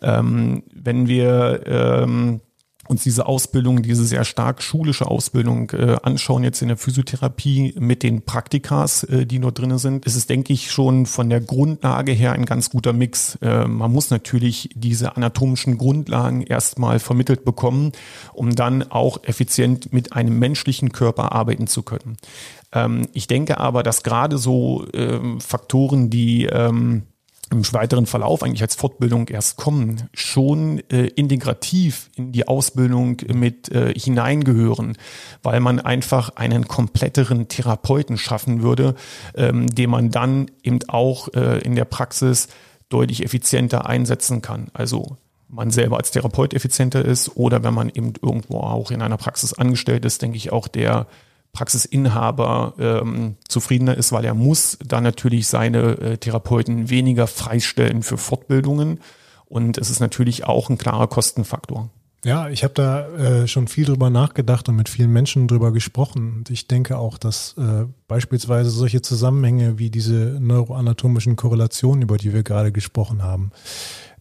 Ähm, 0.01 0.63
wenn 0.73 1.09
wir 1.09 1.63
ähm, 1.67 2.41
uns 2.89 3.03
diese 3.03 3.27
Ausbildung, 3.27 3.83
diese 3.83 4.05
sehr 4.05 4.25
stark 4.25 4.63
schulische 4.63 5.07
Ausbildung 5.07 5.71
äh, 5.71 5.97
anschauen, 6.03 6.45
jetzt 6.45 6.63
in 6.63 6.69
der 6.69 6.77
Physiotherapie 6.77 7.75
mit 7.79 8.03
den 8.03 8.23
Praktikas, 8.23 9.05
äh, 9.05 9.27
die 9.27 9.39
nur 9.39 9.53
drinne 9.53 9.79
sind, 9.79 10.07
ist 10.07 10.17
es, 10.17 10.27
denke 10.27 10.53
ich, 10.53 10.71
schon 10.71 11.07
von 11.07 11.29
der 11.29 11.41
Grundlage 11.41 12.13
her 12.13 12.33
ein 12.33 12.45
ganz 12.45 12.71
guter 12.71 12.93
Mix. 12.93 13.37
Äh, 13.43 13.67
man 13.67 13.93
muss 13.93 14.11
natürlich 14.11 14.71
diese 14.75 15.17
anatomischen 15.17 15.79
Grundlagen 15.79 16.43
erstmal 16.43 16.99
vermittelt 16.99 17.45
bekommen, 17.45 17.93
um 18.33 18.55
dann 18.55 18.91
auch 18.91 19.23
effizient 19.25 19.93
mit 19.93 20.13
einem 20.13 20.39
menschlichen 20.39 20.93
Körper 20.93 21.33
arbeiten 21.33 21.67
zu 21.67 21.83
können. 21.83 22.17
Ähm, 22.73 23.09
ich 23.13 23.27
denke 23.27 23.59
aber, 23.59 23.83
dass 23.83 24.03
gerade 24.03 24.39
so 24.39 24.87
ähm, 24.93 25.41
Faktoren, 25.41 26.11
die 26.11 26.47
ähm, 26.47 27.03
im 27.51 27.63
weiteren 27.73 28.07
Verlauf 28.07 28.43
eigentlich 28.43 28.63
als 28.63 28.75
Fortbildung 28.75 29.29
erst 29.29 29.57
kommen, 29.57 30.09
schon 30.13 30.83
äh, 30.91 31.07
integrativ 31.07 32.11
in 32.17 32.33
die 32.33 32.49
Ausbildung 32.49 33.19
mit 33.33 33.69
äh, 33.71 33.95
hineingehören, 33.97 34.97
weil 35.43 35.61
man 35.61 35.79
einfach 35.79 36.31
einen 36.37 36.67
kompletteren 36.67 37.49
Therapeuten 37.49 38.19
schaffen 38.19 38.63
würde, 38.63 38.95
ähm, 39.37 39.69
den 39.69 39.91
man 39.91 40.11
dann 40.11 40.51
eben 40.63 40.81
auch 40.89 41.29
äh, 41.35 41.61
in 41.61 41.77
der 41.77 41.85
Praxis 41.85 42.49
deutlich 42.89 43.25
effizienter 43.25 43.87
einsetzen 43.87 44.43
kann. 44.43 44.69
Also 44.73 45.17
man 45.49 45.71
selber 45.71 45.99
als 45.99 46.11
Therapeut 46.11 46.55
effizienter 46.55 47.05
ist 47.05 47.37
oder 47.37 47.63
wenn 47.63 47.75
man 47.75 47.89
eben 47.91 48.13
irgendwo 48.21 48.59
auch 48.59 48.91
in 48.91 49.03
einer 49.03 49.17
Praxis 49.17 49.53
angestellt 49.55 50.05
ist, 50.05 50.23
denke 50.23 50.37
ich 50.37 50.53
auch 50.53 50.67
der 50.67 51.07
Praxisinhaber 51.57 52.75
ähm, 52.79 53.37
zufriedener 53.49 53.97
ist, 53.97 54.13
weil 54.13 54.27
er 54.27 54.35
muss 54.35 54.77
dann 54.85 55.05
natürlich 55.05 55.47
seine 55.47 55.99
äh, 55.99 56.17
Therapeuten 56.19 56.91
weniger 56.91 57.27
freistellen 57.27 58.03
für 58.03 58.19
Fortbildungen. 58.19 59.01
Und 59.47 59.79
es 59.79 59.89
ist 59.89 60.01
natürlich 60.01 60.45
auch 60.45 60.69
ein 60.69 60.77
klarer 60.77 61.07
Kostenfaktor. 61.07 61.89
Ja, 62.27 62.51
ich 62.51 62.63
habe 62.65 62.75
da 62.75 63.09
äh, 63.09 63.47
schon 63.47 63.69
viel 63.69 63.87
drüber 63.87 64.11
nachgedacht 64.11 64.69
und 64.69 64.77
mit 64.77 64.89
vielen 64.89 65.13
Menschen 65.13 65.49
drüber 65.49 65.73
gesprochen. 65.73 66.35
Und 66.37 66.51
ich 66.51 66.67
denke 66.69 66.99
auch, 66.99 67.17
dass 67.17 67.55
äh, 67.57 67.87
beispielsweise 68.09 68.69
solche 68.69 69.01
Zusammenhänge 69.01 69.79
wie 69.79 69.91
diese 69.91 70.37
neuroanatomischen 70.41 71.37
Korrelationen, 71.37 72.03
über 72.03 72.19
die 72.19 72.35
wir 72.35 72.43
gerade 72.43 72.73
gesprochen 72.73 73.23
haben, 73.23 73.53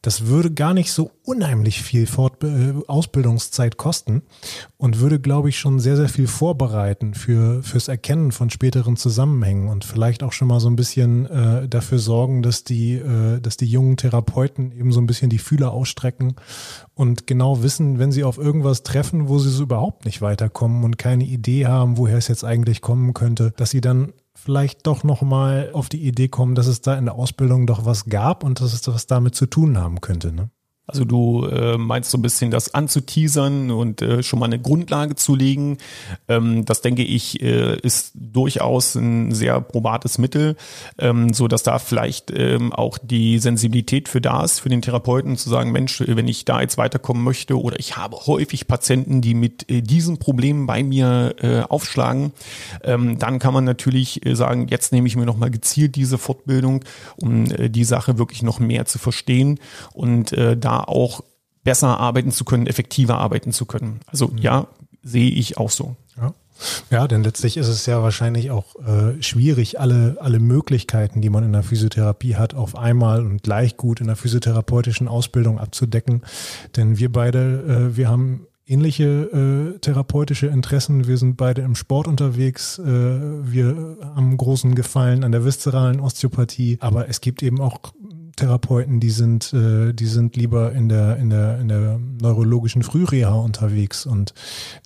das 0.06 0.28
würde 0.28 0.52
gar 0.52 0.76
nicht 0.76 0.92
so 0.92 1.10
unheimlich 1.24 1.82
viel 1.82 2.06
Fort 2.06 2.44
äh, 2.44 2.74
Ausbildungszeit 2.86 3.76
kosten 3.78 4.22
und 4.78 5.00
würde, 5.00 5.20
glaube 5.20 5.50
ich, 5.50 5.58
schon 5.58 5.80
sehr, 5.80 5.96
sehr 5.96 6.10
viel 6.10 6.28
vorbereiten 6.28 7.16
für 7.16 7.64
fürs 7.64 7.88
Erkennen 7.88 8.32
von 8.32 8.52
späteren 8.52 8.98
Zusammenhängen 8.98 9.68
und 9.68 9.84
vielleicht 9.84 10.22
auch 10.22 10.32
schon 10.32 10.48
mal 10.48 10.60
so 10.60 10.70
ein 10.70 10.76
bisschen 10.76 11.26
äh, 11.26 11.68
dafür 11.68 11.98
sorgen, 11.98 12.44
dass 12.44 12.64
die, 12.64 12.94
äh, 12.94 13.42
dass 13.42 13.58
die 13.58 13.66
jungen 13.66 13.98
Therapeuten 13.98 14.72
eben 14.72 14.92
so 14.92 15.02
ein 15.02 15.08
bisschen 15.08 15.32
die 15.32 15.40
Fühler 15.40 15.72
ausstrecken 15.72 16.36
und 16.94 17.26
genau 17.26 17.64
wissen, 17.64 17.98
wenn 17.98 18.12
sie 18.12 18.24
auf 18.24 18.38
irgendwas 18.38 18.84
treffen, 18.84 19.28
wo 19.28 19.40
sie 19.40 19.50
so 19.50 19.64
überhaupt 19.64 20.06
nicht 20.06 20.22
weiterkommen 20.22 20.84
und 20.84 21.00
keine 21.00 21.24
Idee 21.24 21.66
haben, 21.66 21.98
woher 21.98 22.20
es 22.20 22.28
jetzt 22.28 22.46
eigentlich 22.46 22.82
kommen 22.82 23.16
könnte, 23.16 23.54
dass 23.58 23.72
sie 23.72 23.82
dann 23.82 24.14
vielleicht 24.36 24.86
doch 24.86 25.04
nochmal 25.04 25.72
auf 25.74 25.89
die 25.89 26.06
Idee 26.06 26.27
kommen, 26.27 26.56
dass 26.56 26.68
es 26.68 26.82
da 26.82 26.96
in 26.96 27.06
der 27.06 27.15
Ausbildung 27.15 27.65
doch 27.65 27.86
was 27.86 28.06
gab 28.06 28.44
und 28.44 28.62
dass 28.62 28.74
es 28.74 28.88
was 28.88 29.08
damit 29.08 29.36
zu 29.36 29.46
tun 29.46 29.77
haben 29.77 30.01
könnte. 30.01 30.32
Ne? 30.32 30.50
Also 30.88 31.04
du 31.04 31.46
äh, 31.48 31.77
meinst 31.77 32.12
so 32.12 32.18
ein 32.18 32.22
bisschen 32.22 32.51
das 32.51 32.74
anzuteasern 32.74 33.72
und 33.72 34.04
äh, 34.04 34.22
schon 34.22 34.39
mal 34.39 34.46
eine 34.46 34.60
Grundlage 34.60 35.15
zu 35.15 35.36
legen. 35.36 35.80
Ähm, 36.27 36.63
das 36.65 36.82
denke 36.82 37.04
ich 37.04 37.42
äh, 37.42 37.75
ist 37.80 38.12
durchaus 38.13 38.94
ein 38.94 39.32
sehr 39.32 39.62
probates 39.62 40.20
Mittel, 40.20 40.56
ähm, 41.00 41.34
so 41.34 41.48
dass 41.48 41.63
da 41.63 41.80
vielleicht 41.80 42.32
ähm, 42.32 42.72
auch 42.72 43.00
die 43.00 43.39
Sensibilität 43.39 44.10
für 44.10 44.22
da 44.22 44.44
ist 44.44 44.60
für 44.60 44.70
den 44.70 44.84
Therapeuten 44.84 45.38
zu 45.38 45.50
sagen, 45.50 45.72
Mensch, 45.72 46.04
wenn 46.06 46.27
ich 46.27 46.46
da 46.46 46.62
jetzt 46.62 46.77
weiterkommen 46.77 47.24
möchte 47.24 47.60
oder 47.60 47.80
ich 47.80 47.98
habe 47.98 48.18
häufig 48.27 48.68
Patienten, 48.68 49.22
die 49.22 49.34
mit 49.34 49.70
äh, 49.72 49.82
diesen 49.82 50.20
Problemen 50.20 50.68
bei 50.68 50.84
mir 50.84 51.36
äh, 51.42 51.62
aufschlagen, 51.62 52.32
ähm, 52.84 53.18
dann 53.18 53.39
kann 53.39 53.56
man 53.56 53.63
natürlich 53.63 54.24
äh, 54.24 54.36
sagen, 54.36 54.68
jetzt 54.70 54.92
nehme 54.92 55.08
ich 55.08 55.15
mir 55.15 55.25
noch 55.25 55.38
mal 55.38 55.50
gezielt 55.50 55.96
diese 55.96 56.20
Fortbildung, 56.20 56.86
um 57.18 57.46
äh, 57.46 57.70
die 57.72 57.86
Sache 57.86 58.20
wirklich 58.20 58.44
noch 58.44 58.60
mehr 58.60 58.86
zu 58.86 59.00
verstehen 59.00 59.60
und 59.94 60.32
äh, 60.32 60.56
da 60.56 60.75
auch 60.82 61.22
besser 61.63 62.00
arbeiten 62.00 62.32
zu 62.32 62.46
können, 62.46 62.67
effektiver 62.67 63.17
arbeiten 63.17 63.51
zu 63.51 63.65
können. 63.65 64.00
Also 64.05 64.27
mhm. 64.27 64.38
ja, 64.38 64.67
sehe 65.03 65.29
ich 65.29 65.58
auch 65.58 65.70
so. 65.70 65.96
Ja. 66.17 66.34
Ja, 66.89 67.08
denn 67.08 67.24
letztlich 67.24 67.58
ist 67.58 67.67
es 67.67 67.86
ja 67.86 68.01
wahrscheinlich 68.01 68.50
auch 68.50 68.75
äh, 68.77 69.22
schwierig, 69.22 69.79
alle, 69.79 70.15
alle 70.22 70.39
Möglichkeiten, 70.39 71.22
die 71.22 71.29
man 71.29 71.44
in 71.44 71.51
der 71.51 71.63
Physiotherapie 71.63 72.36
hat, 72.36 72.53
auf 72.53 72.77
einmal 72.77 73.25
und 73.25 73.44
gleich 73.44 73.75
gut 73.75 74.00
in 74.00 74.08
der 74.08 74.15
physiotherapeutischen 74.15 75.10
Ausbildung 75.10 75.60
abzudecken. 75.60 76.22
Denn 76.77 76.98
wir 76.98 77.12
beide, 77.12 77.89
äh, 77.91 77.98
wir 77.98 78.08
haben 78.08 78.48
ähnliche 78.65 79.75
äh, 79.75 79.79
therapeutische 79.79 80.48
Interessen. 80.48 81.08
Wir 81.08 81.17
sind 81.17 81.38
beide 81.38 81.62
im 81.62 81.75
Sport 81.75 82.08
unterwegs. 82.08 82.79
Äh, 82.79 82.86
wir 82.86 83.98
haben 84.15 84.38
großen 84.38 84.75
Gefallen 84.75 85.24
an 85.24 85.32
der 85.32 85.46
viszeralen 85.46 86.00
Osteopathie. 86.00 86.77
Aber 86.79 87.10
es 87.10 87.22
gibt 87.22 87.44
eben 87.44 87.60
auch 87.60 87.79
Therapeuten, 88.36 89.00
die 89.00 89.10
sind, 89.10 89.54
äh, 89.54 89.94
die 89.94 90.06
sind 90.06 90.36
lieber 90.36 90.72
in 90.74 90.89
der, 90.89 91.18
in 91.18 91.30
der, 91.30 91.60
in 91.60 91.68
der 91.68 92.00
neurologischen 92.22 92.84
Frühreha 92.84 93.34
unterwegs 93.34 94.06
und 94.06 94.34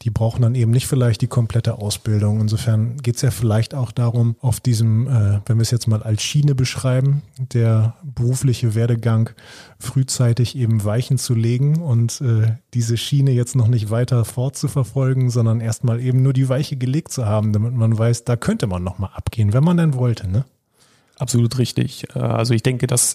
die 0.03 0.09
brauchen 0.09 0.41
dann 0.41 0.55
eben 0.55 0.71
nicht 0.71 0.87
vielleicht 0.87 1.21
die 1.21 1.27
komplette 1.27 1.75
Ausbildung. 1.79 2.41
Insofern 2.41 2.97
geht 2.97 3.15
es 3.15 3.21
ja 3.21 3.31
vielleicht 3.31 3.73
auch 3.73 3.91
darum, 3.91 4.35
auf 4.41 4.59
diesem, 4.59 5.07
äh, 5.07 5.39
wenn 5.45 5.57
wir 5.57 5.61
es 5.61 5.71
jetzt 5.71 5.87
mal 5.87 6.03
als 6.03 6.21
Schiene 6.21 6.55
beschreiben, 6.55 7.21
der 7.53 7.95
berufliche 8.03 8.75
Werdegang 8.75 9.31
frühzeitig 9.79 10.55
eben 10.55 10.83
Weichen 10.83 11.17
zu 11.17 11.33
legen 11.33 11.81
und 11.81 12.21
äh, 12.21 12.57
diese 12.73 12.97
Schiene 12.97 13.31
jetzt 13.31 13.55
noch 13.55 13.67
nicht 13.67 13.89
weiter 13.89 14.25
fortzuverfolgen, 14.25 15.29
sondern 15.29 15.61
erstmal 15.61 15.99
eben 15.99 16.21
nur 16.21 16.33
die 16.33 16.49
Weiche 16.49 16.77
gelegt 16.77 17.11
zu 17.11 17.25
haben, 17.25 17.53
damit 17.53 17.73
man 17.73 17.97
weiß, 17.97 18.25
da 18.25 18.35
könnte 18.35 18.67
man 18.67 18.83
nochmal 18.83 19.11
abgehen, 19.13 19.53
wenn 19.53 19.63
man 19.63 19.77
denn 19.77 19.93
wollte, 19.93 20.27
ne? 20.27 20.45
Absolut 21.19 21.57
richtig. 21.57 22.07
Äh, 22.15 22.19
also 22.19 22.53
ich 22.53 22.63
denke, 22.63 22.87
das 22.87 23.13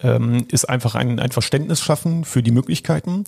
ähm, 0.00 0.46
ist 0.50 0.64
einfach 0.68 0.96
ein, 0.96 1.20
ein 1.20 1.30
Verständnis 1.30 1.80
schaffen 1.80 2.24
für 2.24 2.42
die 2.42 2.50
Möglichkeiten. 2.50 3.24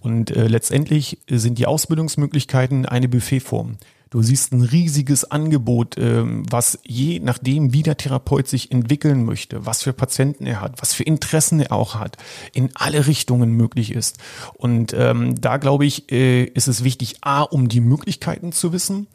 Und 0.00 0.30
äh, 0.30 0.48
letztendlich 0.48 1.18
sind 1.30 1.58
die 1.58 1.66
Ausbildungsmöglichkeiten 1.66 2.84
eine 2.84 3.08
Buffetform. 3.08 3.78
Du 4.10 4.22
siehst 4.22 4.52
ein 4.52 4.62
riesiges 4.62 5.30
Angebot, 5.30 5.96
ähm, 5.98 6.44
was 6.50 6.78
je 6.84 7.20
nachdem, 7.20 7.72
wie 7.72 7.82
der 7.82 7.96
Therapeut 7.96 8.48
sich 8.48 8.72
entwickeln 8.72 9.24
möchte, 9.24 9.66
was 9.66 9.82
für 9.82 9.92
Patienten 9.92 10.46
er 10.46 10.60
hat, 10.60 10.80
was 10.80 10.94
für 10.94 11.02
Interessen 11.02 11.60
er 11.60 11.72
auch 11.72 11.94
hat, 11.94 12.16
in 12.54 12.70
alle 12.74 13.06
Richtungen 13.06 13.50
möglich 13.50 13.92
ist. 13.92 14.16
Und 14.54 14.94
ähm, 14.96 15.38
da 15.38 15.58
glaube 15.58 15.84
ich, 15.84 16.10
äh, 16.10 16.44
ist 16.44 16.68
es 16.68 16.84
wichtig, 16.84 17.16
a, 17.20 17.42
um 17.42 17.68
die 17.68 17.80
Möglichkeiten 17.80 18.52
zu 18.52 18.72
wissen 18.72 19.08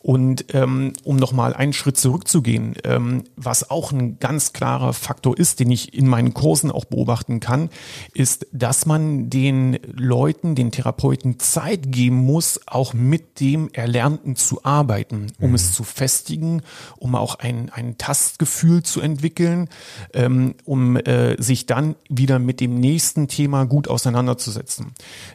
und 0.00 0.46
ähm, 0.54 0.94
um 1.04 1.16
nochmal 1.16 1.52
einen 1.52 1.74
Schritt 1.74 1.98
zurückzugehen, 1.98 2.76
ähm, 2.84 3.24
was 3.36 3.70
auch 3.70 3.92
ein 3.92 4.18
ganz 4.18 4.54
klarer 4.54 4.94
Faktor 4.94 5.36
ist, 5.36 5.60
den 5.60 5.70
ich 5.70 5.92
in 5.92 6.08
meinen 6.08 6.32
Kursen 6.32 6.70
auch 6.70 6.86
beobachten 6.86 7.40
kann, 7.40 7.68
ist, 8.14 8.46
dass 8.52 8.86
man 8.86 9.28
den 9.28 9.78
Leuten, 9.92 10.54
den 10.54 10.70
Therapeuten 10.70 11.38
Zeit 11.38 11.92
geben 11.92 12.16
muss, 12.16 12.60
auch 12.66 12.94
mit 12.94 13.40
dem 13.40 13.68
Erlernten 13.74 14.36
zu 14.38 14.64
arbeiten, 14.64 15.26
um 15.40 15.50
mhm. 15.50 15.54
es 15.54 15.72
zu 15.72 15.84
festigen, 15.84 16.62
um 16.96 17.14
auch 17.14 17.36
ein, 17.36 17.70
ein 17.70 17.98
Tastgefühl 17.98 18.82
zu 18.82 19.00
entwickeln, 19.00 19.68
ähm, 20.14 20.54
um 20.64 20.96
äh, 20.96 21.40
sich 21.40 21.66
dann 21.66 21.96
wieder 22.08 22.38
mit 22.38 22.60
dem 22.60 22.78
nächsten 22.80 23.28
Thema 23.28 23.64
gut 23.64 23.88
auseinanderzusetzen. 23.88 24.92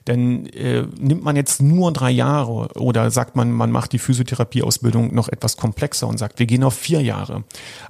Denn 0.07 0.48
äh, 0.48 0.86
nimmt 1.00 1.24
man 1.24 1.36
jetzt 1.36 1.62
nur 1.62 1.91
drei 1.91 2.12
Jahre 2.12 2.69
oder 2.75 3.12
sagt 3.12 3.36
man, 3.36 3.51
man 3.51 3.72
macht 3.72 3.91
die 3.91 4.00
Physiotherapieausbildung 4.00 5.13
noch 5.13 5.29
etwas 5.29 5.57
komplexer 5.57 6.07
und 6.07 6.17
sagt, 6.17 6.39
wir 6.39 6.45
gehen 6.45 6.63
auf 6.63 6.75
vier 6.75 7.01
Jahre. 7.01 7.43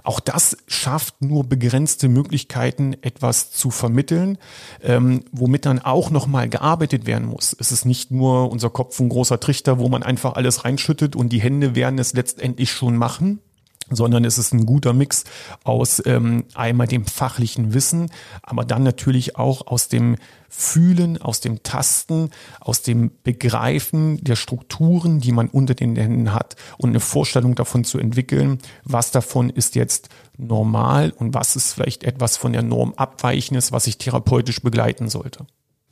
Auch 0.03 0.19
das 0.19 0.57
schafft 0.67 1.21
nur 1.21 1.43
begrenzte 1.43 2.07
Möglichkeiten, 2.07 2.95
etwas 3.01 3.51
zu 3.51 3.71
vermitteln, 3.71 4.37
ähm, 4.81 5.23
womit 5.31 5.65
dann 5.65 5.79
auch 5.79 6.09
nochmal 6.09 6.49
gearbeitet 6.49 7.05
werden 7.05 7.27
muss. 7.27 7.55
Es 7.59 7.71
ist 7.71 7.85
nicht 7.85 8.11
nur 8.11 8.51
unser 8.51 8.69
Kopf 8.69 8.99
ein 8.99 9.09
großer 9.09 9.39
Trichter, 9.39 9.79
wo 9.79 9.89
man 9.89 10.03
einfach 10.03 10.33
alles 10.35 10.65
reinschüttet, 10.65 11.02
bedeutet 11.03 11.15
und 11.15 11.29
die 11.29 11.41
Hände 11.41 11.75
werden 11.75 11.99
es 11.99 12.13
letztendlich 12.13 12.71
schon 12.71 12.97
machen 12.97 13.39
sondern 13.89 14.23
es 14.23 14.37
ist 14.37 14.53
ein 14.53 14.65
guter 14.65 14.93
Mix 14.93 15.25
aus 15.65 16.01
ähm, 16.05 16.45
einmal 16.55 16.87
dem 16.87 17.05
fachlichen 17.05 17.73
Wissen, 17.73 18.09
aber 18.41 18.63
dann 18.63 18.81
natürlich 18.81 19.35
auch 19.35 19.67
aus 19.67 19.89
dem 19.89 20.15
Fühlen, 20.47 21.21
aus 21.21 21.41
dem 21.41 21.63
Tasten, 21.63 22.29
aus 22.61 22.81
dem 22.81 23.11
Begreifen 23.23 24.23
der 24.23 24.37
Strukturen, 24.37 25.19
die 25.19 25.33
man 25.33 25.49
unter 25.49 25.75
den 25.75 25.97
Händen 25.97 26.33
hat 26.33 26.55
und 26.77 26.91
eine 26.91 27.01
Vorstellung 27.01 27.55
davon 27.55 27.83
zu 27.83 27.99
entwickeln, 27.99 28.59
was 28.85 29.11
davon 29.11 29.49
ist 29.49 29.75
jetzt 29.75 30.07
normal 30.37 31.11
und 31.11 31.33
was 31.33 31.57
ist 31.57 31.73
vielleicht 31.73 32.05
etwas 32.05 32.37
von 32.37 32.53
der 32.53 32.63
Norm 32.63 32.93
abweichendes, 32.95 33.73
was 33.73 33.85
ich 33.85 33.97
therapeutisch 33.97 34.61
begleiten 34.61 35.09
sollte. 35.09 35.45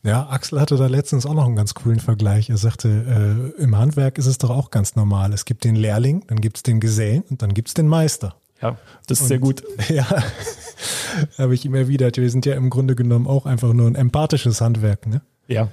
Ja, 0.03 0.27
Axel 0.29 0.59
hatte 0.59 0.77
da 0.77 0.87
letztens 0.87 1.25
auch 1.25 1.33
noch 1.33 1.45
einen 1.45 1.55
ganz 1.55 1.75
coolen 1.75 1.99
Vergleich. 1.99 2.49
Er 2.49 2.57
sagte, 2.57 3.53
äh, 3.57 3.61
im 3.61 3.77
Handwerk 3.77 4.17
ist 4.17 4.25
es 4.25 4.39
doch 4.39 4.49
auch 4.49 4.71
ganz 4.71 4.95
normal. 4.95 5.31
Es 5.31 5.45
gibt 5.45 5.63
den 5.63 5.75
Lehrling, 5.75 6.23
dann 6.27 6.41
gibt 6.41 6.57
es 6.57 6.63
den 6.63 6.79
Gesellen 6.79 7.23
und 7.29 7.41
dann 7.41 7.53
gibt 7.53 7.67
es 7.67 7.73
den 7.75 7.87
Meister. 7.87 8.35
Ja, 8.61 8.77
das 9.07 9.19
ist 9.19 9.23
und, 9.23 9.27
sehr 9.27 9.39
gut. 9.39 9.63
Ja, 9.89 10.07
habe 11.37 11.53
ich 11.53 11.65
ihm 11.65 11.75
erwidert. 11.75 12.17
Wir 12.17 12.29
sind 12.29 12.45
ja 12.45 12.55
im 12.55 12.69
Grunde 12.69 12.95
genommen 12.95 13.27
auch 13.27 13.45
einfach 13.45 13.73
nur 13.73 13.87
ein 13.87 13.95
empathisches 13.95 14.61
Handwerk. 14.61 15.05
Ne? 15.05 15.21
Ja. 15.47 15.69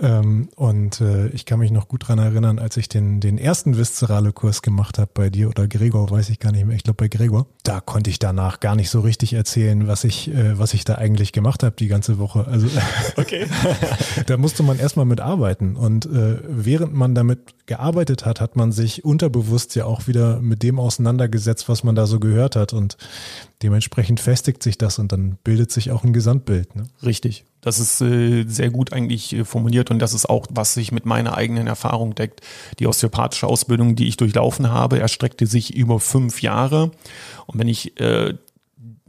Ähm, 0.00 0.48
und 0.56 1.00
äh, 1.00 1.28
ich 1.28 1.44
kann 1.46 1.60
mich 1.60 1.70
noch 1.70 1.86
gut 1.86 2.08
dran 2.08 2.18
erinnern, 2.18 2.58
als 2.58 2.76
ich 2.76 2.88
den, 2.88 3.20
den 3.20 3.38
ersten 3.38 3.76
Viszerale-Kurs 3.76 4.62
gemacht 4.62 4.98
habe 4.98 5.10
bei 5.14 5.30
dir 5.30 5.48
oder 5.48 5.68
Gregor, 5.68 6.10
weiß 6.10 6.30
ich 6.30 6.40
gar 6.40 6.50
nicht 6.50 6.66
mehr, 6.66 6.74
ich 6.74 6.82
glaube 6.82 6.96
bei 6.96 7.08
Gregor, 7.08 7.46
da 7.62 7.80
konnte 7.80 8.10
ich 8.10 8.18
danach 8.18 8.58
gar 8.58 8.74
nicht 8.74 8.90
so 8.90 9.00
richtig 9.00 9.34
erzählen, 9.34 9.86
was 9.86 10.02
ich, 10.02 10.34
äh, 10.34 10.58
was 10.58 10.74
ich 10.74 10.84
da 10.84 10.96
eigentlich 10.96 11.32
gemacht 11.32 11.62
habe 11.62 11.76
die 11.76 11.86
ganze 11.86 12.18
Woche. 12.18 12.46
Also 12.48 12.66
okay. 13.16 13.46
da 14.26 14.36
musste 14.36 14.64
man 14.64 14.80
erstmal 14.80 15.06
mit 15.06 15.20
arbeiten. 15.20 15.76
Und 15.76 16.06
äh, 16.06 16.38
während 16.48 16.92
man 16.94 17.14
damit 17.14 17.54
gearbeitet 17.66 18.26
hat, 18.26 18.40
hat 18.40 18.56
man 18.56 18.72
sich 18.72 19.04
unterbewusst 19.04 19.76
ja 19.76 19.84
auch 19.84 20.08
wieder 20.08 20.40
mit 20.40 20.64
dem 20.64 20.80
auseinandergesetzt, 20.80 21.68
was 21.68 21.84
man 21.84 21.94
da 21.94 22.06
so 22.06 22.18
gehört 22.18 22.56
hat. 22.56 22.72
Und 22.72 22.96
dementsprechend 23.62 24.18
festigt 24.18 24.62
sich 24.62 24.76
das 24.76 24.98
und 24.98 25.12
dann 25.12 25.38
bildet 25.44 25.70
sich 25.70 25.92
auch 25.92 26.02
ein 26.02 26.12
Gesamtbild. 26.12 26.74
Ne? 26.74 26.88
Richtig. 27.02 27.44
Das 27.64 27.78
ist 27.78 28.02
äh, 28.02 28.44
sehr 28.46 28.68
gut 28.68 28.92
eigentlich 28.92 29.32
äh, 29.32 29.44
formuliert 29.84 29.90
und 29.90 29.98
das 30.00 30.14
ist 30.14 30.28
auch, 30.28 30.46
was 30.50 30.74
sich 30.74 30.92
mit 30.92 31.06
meiner 31.06 31.36
eigenen 31.36 31.66
Erfahrung 31.66 32.14
deckt. 32.14 32.40
Die 32.78 32.86
osteopathische 32.86 33.46
Ausbildung, 33.46 33.96
die 33.96 34.08
ich 34.08 34.16
durchlaufen 34.16 34.70
habe, 34.70 34.98
erstreckte 34.98 35.46
sich 35.46 35.74
über 35.74 36.00
fünf 36.00 36.42
Jahre. 36.42 36.90
Und 37.46 37.58
wenn 37.58 37.68
ich 37.68 37.98
äh, 38.00 38.34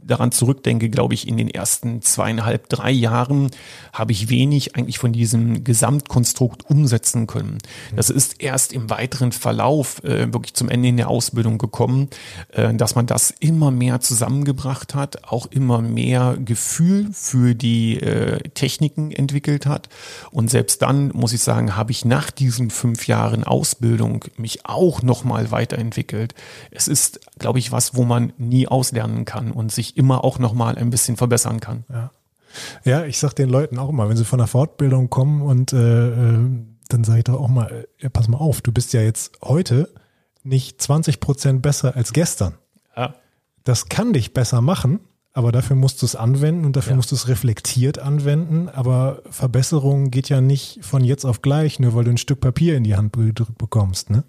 daran 0.06 0.32
zurückdenke, 0.32 0.88
glaube 0.88 1.14
ich, 1.14 1.26
in 1.26 1.36
den 1.36 1.48
ersten 1.48 2.02
zweieinhalb, 2.02 2.68
drei 2.68 2.90
Jahren 2.90 3.50
habe 3.92 4.12
ich 4.12 4.28
wenig 4.28 4.76
eigentlich 4.76 4.98
von 4.98 5.12
diesem 5.12 5.64
Gesamtkonstrukt 5.64 6.68
umsetzen 6.68 7.26
können. 7.26 7.58
Das 7.94 8.10
ist 8.10 8.40
erst 8.40 8.72
im 8.72 8.90
weiteren 8.90 9.32
Verlauf 9.32 10.02
äh, 10.04 10.32
wirklich 10.32 10.54
zum 10.54 10.68
Ende 10.68 10.88
in 10.88 10.96
der 10.96 11.08
Ausbildung 11.08 11.58
gekommen, 11.58 12.08
äh, 12.52 12.74
dass 12.74 12.94
man 12.94 13.06
das 13.06 13.34
immer 13.40 13.70
mehr 13.70 14.00
zusammengebracht 14.00 14.94
hat, 14.94 15.24
auch 15.24 15.46
immer 15.46 15.82
mehr 15.82 16.36
Gefühl 16.42 17.08
für 17.12 17.54
die 17.54 18.00
äh, 18.00 18.48
Techniken 18.50 19.10
entwickelt 19.10 19.66
hat. 19.66 19.88
Und 20.30 20.50
selbst 20.50 20.82
dann, 20.82 21.08
muss 21.08 21.32
ich 21.32 21.40
sagen, 21.40 21.76
habe 21.76 21.92
ich 21.92 22.04
nach 22.04 22.30
diesen 22.30 22.70
fünf 22.70 23.06
Jahren 23.06 23.44
Ausbildung 23.44 24.24
mich 24.36 24.66
auch 24.66 25.02
nochmal 25.02 25.50
weiterentwickelt. 25.50 26.34
Es 26.70 26.88
ist, 26.88 27.20
glaube 27.38 27.58
ich, 27.58 27.72
was, 27.72 27.94
wo 27.94 28.04
man 28.04 28.32
nie 28.38 28.68
auslernen 28.68 29.24
kann 29.24 29.50
und 29.50 29.72
sich 29.72 29.95
immer 29.96 30.24
auch 30.24 30.38
nochmal 30.38 30.76
ein 30.76 30.90
bisschen 30.90 31.16
verbessern 31.16 31.60
kann. 31.60 31.84
Ja. 31.88 32.10
Ja, 32.84 33.04
ich 33.04 33.18
sag 33.18 33.34
den 33.34 33.50
Leuten 33.50 33.78
auch 33.78 33.92
mal, 33.92 34.08
wenn 34.08 34.16
sie 34.16 34.24
von 34.24 34.38
der 34.38 34.46
Fortbildung 34.46 35.10
kommen 35.10 35.42
und 35.42 35.72
äh, 35.72 36.08
äh 36.08 36.48
dann 36.88 37.02
sage 37.02 37.18
ich 37.18 37.24
doch 37.24 37.40
auch 37.40 37.48
mal, 37.48 37.70
äh, 37.70 37.86
ja, 37.98 38.08
pass 38.08 38.28
mal 38.28 38.38
auf, 38.38 38.60
du 38.60 38.70
bist 38.70 38.92
ja 38.92 39.02
jetzt 39.02 39.32
heute 39.42 39.92
nicht 40.44 40.80
20 40.80 41.18
Prozent 41.18 41.62
besser 41.62 41.96
als 41.96 42.12
gestern. 42.12 42.54
Ja. 42.96 43.14
Das 43.64 43.88
kann 43.88 44.12
dich 44.12 44.32
besser 44.32 44.60
machen, 44.60 45.00
aber 45.32 45.50
dafür 45.50 45.74
musst 45.74 46.00
du 46.02 46.06
es 46.06 46.14
anwenden 46.14 46.64
und 46.64 46.76
dafür 46.76 46.92
ja. 46.92 46.96
musst 46.96 47.10
du 47.10 47.16
es 47.16 47.26
reflektiert 47.26 47.98
anwenden. 47.98 48.68
Aber 48.68 49.22
Verbesserung 49.30 50.10
geht 50.10 50.28
ja 50.28 50.40
nicht 50.40 50.78
von 50.82 51.02
jetzt 51.02 51.24
auf 51.24 51.42
gleich, 51.42 51.80
nur 51.80 51.94
weil 51.94 52.04
du 52.04 52.10
ein 52.10 52.18
Stück 52.18 52.40
Papier 52.40 52.76
in 52.76 52.84
die 52.84 52.94
Hand 52.94 53.12
gedrückt 53.14 53.58
bekommst, 53.58 54.10
ne? 54.10 54.22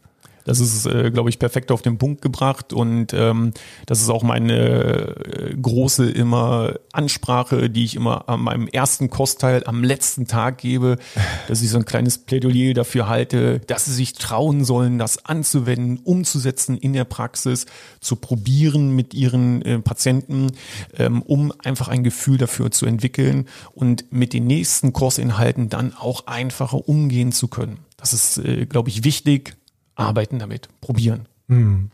Das 0.47 0.61
ist, 0.61 0.85
äh, 0.85 1.11
glaube 1.11 1.29
ich, 1.29 1.39
perfekt 1.39 1.71
auf 1.73 1.81
den 1.81 1.97
Punkt 1.97 2.21
gebracht 2.21 2.71
und 2.71 3.13
ähm, 3.13 3.51
das 3.85 3.99
ist 3.99 4.09
auch 4.09 4.23
meine 4.23 5.17
äh, 5.17 5.55
große 5.61 6.09
immer 6.09 6.75
Ansprache, 6.93 7.69
die 7.69 7.83
ich 7.83 7.95
immer 7.95 8.29
an 8.29 8.39
meinem 8.39 8.69
ersten 8.69 9.09
Kostteil 9.09 9.63
am 9.65 9.83
letzten 9.83 10.25
Tag 10.25 10.59
gebe, 10.59 10.99
dass 11.49 11.61
ich 11.61 11.69
so 11.69 11.77
ein 11.77 11.83
kleines 11.83 12.19
Plädoyer 12.19 12.73
dafür 12.73 13.09
halte, 13.09 13.59
dass 13.59 13.85
sie 13.85 13.93
sich 13.93 14.13
trauen 14.13 14.63
sollen, 14.63 14.97
das 14.97 15.25
anzuwenden, 15.25 15.99
umzusetzen 16.01 16.77
in 16.77 16.93
der 16.93 17.03
Praxis, 17.03 17.65
zu 17.99 18.15
probieren 18.15 18.95
mit 18.95 19.13
ihren 19.13 19.61
äh, 19.63 19.79
Patienten, 19.79 20.53
ähm, 20.97 21.23
um 21.23 21.51
einfach 21.61 21.89
ein 21.89 22.05
Gefühl 22.05 22.37
dafür 22.37 22.71
zu 22.71 22.85
entwickeln 22.85 23.49
und 23.73 24.13
mit 24.13 24.31
den 24.31 24.47
nächsten 24.47 24.93
Kursinhalten 24.93 25.67
dann 25.67 25.93
auch 25.93 26.25
einfacher 26.25 26.87
umgehen 26.87 27.33
zu 27.33 27.49
können. 27.49 27.79
Das 27.97 28.13
ist, 28.13 28.37
äh, 28.37 28.65
glaube 28.65 28.87
ich, 28.87 29.03
wichtig 29.03 29.57
arbeiten 29.97 30.39
damit, 30.39 30.69
probieren. 30.79 31.27
Hm. 31.47 31.91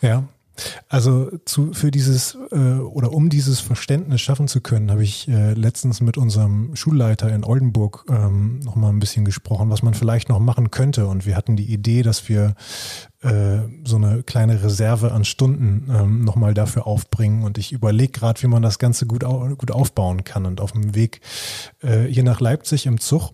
Ja, 0.00 0.24
also 0.88 1.30
zu, 1.44 1.72
für 1.72 1.90
dieses 1.90 2.36
äh, 2.50 2.56
oder 2.56 3.12
um 3.12 3.30
dieses 3.30 3.60
Verständnis 3.60 4.20
schaffen 4.20 4.48
zu 4.48 4.60
können, 4.60 4.90
habe 4.90 5.02
ich 5.02 5.28
äh, 5.28 5.52
letztens 5.52 6.00
mit 6.00 6.16
unserem 6.18 6.76
Schulleiter 6.76 7.32
in 7.32 7.44
Oldenburg 7.44 8.04
ähm, 8.08 8.60
noch 8.60 8.76
mal 8.76 8.90
ein 8.90 8.98
bisschen 8.98 9.24
gesprochen, 9.24 9.70
was 9.70 9.82
man 9.82 9.94
vielleicht 9.94 10.28
noch 10.28 10.38
machen 10.38 10.70
könnte. 10.70 11.06
Und 11.06 11.26
wir 11.26 11.36
hatten 11.36 11.56
die 11.56 11.72
Idee, 11.72 12.02
dass 12.02 12.28
wir 12.28 12.54
äh, 13.22 13.60
so 13.84 13.96
eine 13.96 14.22
kleine 14.22 14.62
Reserve 14.62 15.12
an 15.12 15.24
Stunden 15.24 15.90
ähm, 15.90 16.24
noch 16.24 16.36
mal 16.36 16.54
dafür 16.54 16.86
aufbringen. 16.86 17.42
Und 17.42 17.58
ich 17.58 17.72
überlege 17.72 18.12
gerade, 18.12 18.42
wie 18.42 18.48
man 18.48 18.62
das 18.62 18.78
Ganze 18.78 19.06
gut, 19.06 19.24
au 19.24 19.48
gut 19.56 19.70
aufbauen 19.70 20.24
kann. 20.24 20.46
Und 20.46 20.60
auf 20.60 20.72
dem 20.72 20.94
Weg 20.94 21.20
äh, 21.82 22.04
hier 22.04 22.24
nach 22.24 22.40
Leipzig 22.40 22.86
im 22.86 23.00
Zug 23.00 23.32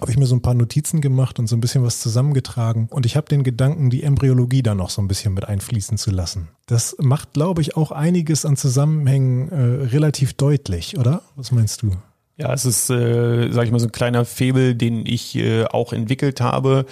habe 0.00 0.10
ich 0.10 0.16
mir 0.16 0.26
so 0.26 0.34
ein 0.34 0.42
paar 0.42 0.54
Notizen 0.54 1.00
gemacht 1.00 1.38
und 1.38 1.46
so 1.46 1.56
ein 1.56 1.60
bisschen 1.60 1.82
was 1.84 2.00
zusammengetragen. 2.00 2.88
Und 2.90 3.06
ich 3.06 3.16
habe 3.16 3.28
den 3.28 3.42
Gedanken, 3.42 3.90
die 3.90 4.02
Embryologie 4.02 4.62
da 4.62 4.74
noch 4.74 4.90
so 4.90 5.02
ein 5.02 5.08
bisschen 5.08 5.34
mit 5.34 5.46
einfließen 5.46 5.98
zu 5.98 6.10
lassen. 6.10 6.48
Das 6.66 6.96
macht, 6.98 7.34
glaube 7.34 7.60
ich, 7.60 7.76
auch 7.76 7.90
einiges 7.92 8.44
an 8.44 8.56
Zusammenhängen 8.56 9.48
äh, 9.48 9.86
relativ 9.86 10.34
deutlich, 10.34 10.98
oder? 10.98 11.22
Was 11.36 11.52
meinst 11.52 11.82
du? 11.82 11.92
Ja, 12.40 12.54
es 12.54 12.64
ist, 12.64 12.88
äh, 12.88 13.52
sage 13.52 13.66
ich 13.66 13.70
mal, 13.70 13.80
so 13.80 13.86
ein 13.86 13.92
kleiner 13.92 14.24
Febel, 14.24 14.74
den 14.74 15.04
ich 15.04 15.36
äh, 15.36 15.66
auch 15.66 15.92
entwickelt 15.92 16.40
habe 16.40 16.86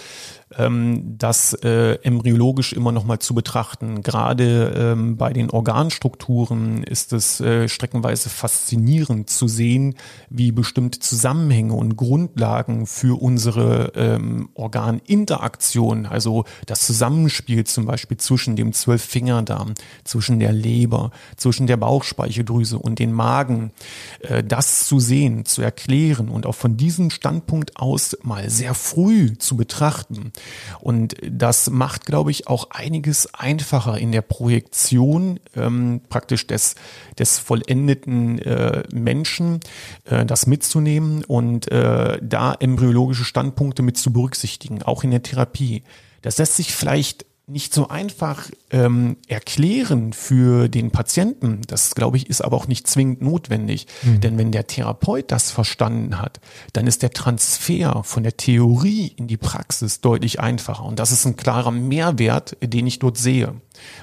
ähm, 0.57 1.17
das 1.19 1.53
äh, 1.63 1.95
embryologisch 2.03 2.73
immer 2.73 2.93
noch 2.93 3.05
mal 3.05 3.19
zu 3.19 3.35
betrachten. 3.35 4.03
Gerade 4.03 4.73
ähm, 4.77 5.17
bei 5.17 5.33
den 5.33 5.51
Organstrukturen 5.51 6.83
ist 6.85 7.13
es 7.13 7.41
äh, 7.41 7.69
streckenweise 7.69 8.29
faszinierend 8.29 9.29
zu 9.29 9.49
sehen, 9.49 9.95
wie 10.31 10.53
bestimmte 10.53 11.01
Zusammenhänge 11.01 11.75
und 11.75 11.97
Grundlagen 11.97 12.87
für 12.87 13.21
unsere 13.21 13.93
ähm, 13.95 14.49
Organinteraktion, 14.55 16.07
also 16.07 16.45
das 16.67 16.81
Zusammenspiel 16.81 17.65
zum 17.65 17.87
Beispiel 17.87 18.17
zwischen 18.17 18.57
dem 18.57 18.73
Zwölffingerdarm, 18.73 19.75
zwischen 20.05 20.39
der 20.39 20.53
Leber, 20.53 21.11
zwischen 21.37 21.67
der 21.67 21.77
Bauchspeicheldrüse 21.77 22.79
und 22.79 22.99
den 22.99 23.13
Magen, 23.13 23.73
äh, 24.21 24.43
das 24.43 24.87
zu 24.87 24.99
sehen, 24.99 25.38
zu 25.45 25.63
erklären 25.63 26.29
und 26.29 26.47
auch 26.47 26.55
von 26.55 26.77
diesem 26.77 27.11
Standpunkt 27.11 27.77
aus 27.77 28.17
mal 28.23 28.51
sehr 28.51 28.75
früh 28.75 29.37
zu 29.39 29.57
betrachten, 29.57 30.33
und 30.81 31.15
das 31.31 31.71
macht, 31.71 32.07
glaube 32.07 32.31
ich, 32.31 32.47
auch 32.47 32.71
einiges 32.71 33.33
einfacher 33.35 33.99
in 33.99 34.13
der 34.13 34.23
Projektion 34.23 35.41
ähm, 35.55 36.01
praktisch 36.09 36.47
des, 36.47 36.75
des 37.19 37.39
vollendeten 37.39 38.39
äh, 38.39 38.83
Menschen, 38.93 39.61
äh, 40.05 40.25
das 40.25 40.47
mitzunehmen 40.47 41.25
und 41.25 41.71
äh, 41.71 42.19
da 42.23 42.55
embryologische 42.55 43.25
Standpunkte 43.25 43.83
mit 43.83 43.97
zu 43.97 44.13
berücksichtigen, 44.13 44.83
auch 44.83 45.05
in 45.05 45.11
der 45.11 45.23
Therapie. 45.23 45.83
Das 46.23 46.39
lässt 46.39 46.57
sich 46.57 46.75
vielleicht 46.75 47.28
nicht 47.49 47.73
so 47.73 47.89
einfach 47.89 48.51
ähm, 48.71 49.17
erklären 49.27 50.13
für 50.13 50.69
den 50.69 50.91
Patienten. 50.91 51.63
Das, 51.67 51.95
glaube 51.95 52.19
ich, 52.19 52.29
ist 52.29 52.43
aber 52.43 52.57
auch 52.57 52.69
nicht 52.69 52.87
zwingend 52.87 53.23
notwendig. 53.23 53.87
Mhm. 54.03 54.21
Denn 54.21 54.39
wenn 54.39 54.53
der 54.53 54.67
Therapeut 54.67 55.31
das 55.31 55.51
verstanden 55.51 56.21
hat, 56.21 56.41
dann 56.75 56.87
ist 56.87 57.03
der 57.03 57.11
Transfer 57.11 58.03
von 58.05 58.23
der 58.23 58.37
Theorie 58.37 59.09
in 59.17 59.29
die 59.29 59.39
Praxis 59.39 60.01
deutlich 60.01 60.41
einfacher. 60.41 60.85
Und 60.85 60.99
das 60.99 61.11
ist 61.11 61.25
ein 61.25 61.37
klarer 61.37 61.71
Mehrwert, 61.71 62.57
den 62.63 62.87
ich 62.87 62.99
dort 62.99 63.17
sehe. 63.17 63.55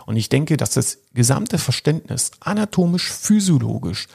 Und 0.05 0.17
ich 0.17 0.29
denke, 0.29 0.58
dass 0.58 0.71
das 0.71 0.99
gesamte 1.13 1.58
Verständnis 1.58 2.31
anatomisch, 2.39 3.12
physiologisch 3.12 4.08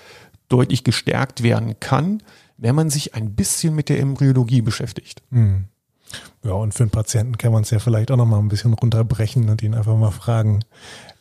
deutlich 0.49 0.83
gestärkt 0.83 1.43
werden 1.43 1.79
kann, 1.79 2.23
wenn 2.59 2.75
man 2.75 2.91
sich 2.91 3.15
ein 3.15 3.35
bisschen 3.35 3.75
mit 3.75 3.89
der 3.89 4.01
Embryologie 4.01 4.61
beschäftigt. 4.61 5.23
Mhm. 5.31 5.67
Ja, 6.45 6.53
und 6.53 6.73
für 6.73 6.85
einen 6.85 6.91
Patienten 6.91 7.39
kann 7.39 7.53
man 7.53 7.63
es 7.63 7.71
ja 7.71 7.79
vielleicht 7.79 8.11
auch 8.11 8.17
noch 8.17 8.27
mal 8.27 8.39
ein 8.39 8.49
bisschen 8.49 8.73
runterbrechen 8.73 9.49
und 9.49 9.63
ihn 9.63 9.75
einfach 9.75 9.97
mal 9.97 10.11
fragen, 10.11 10.61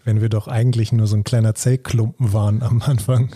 wenn 0.06 0.22
wir 0.22 0.30
doch 0.30 0.48
eigentlich 0.48 0.92
nur 0.92 1.08
so 1.08 1.16
ein 1.16 1.24
kleiner 1.24 1.56
Zellklumpen 1.56 2.34
waren 2.34 2.64
am 2.64 2.82
Anfang, 2.86 3.36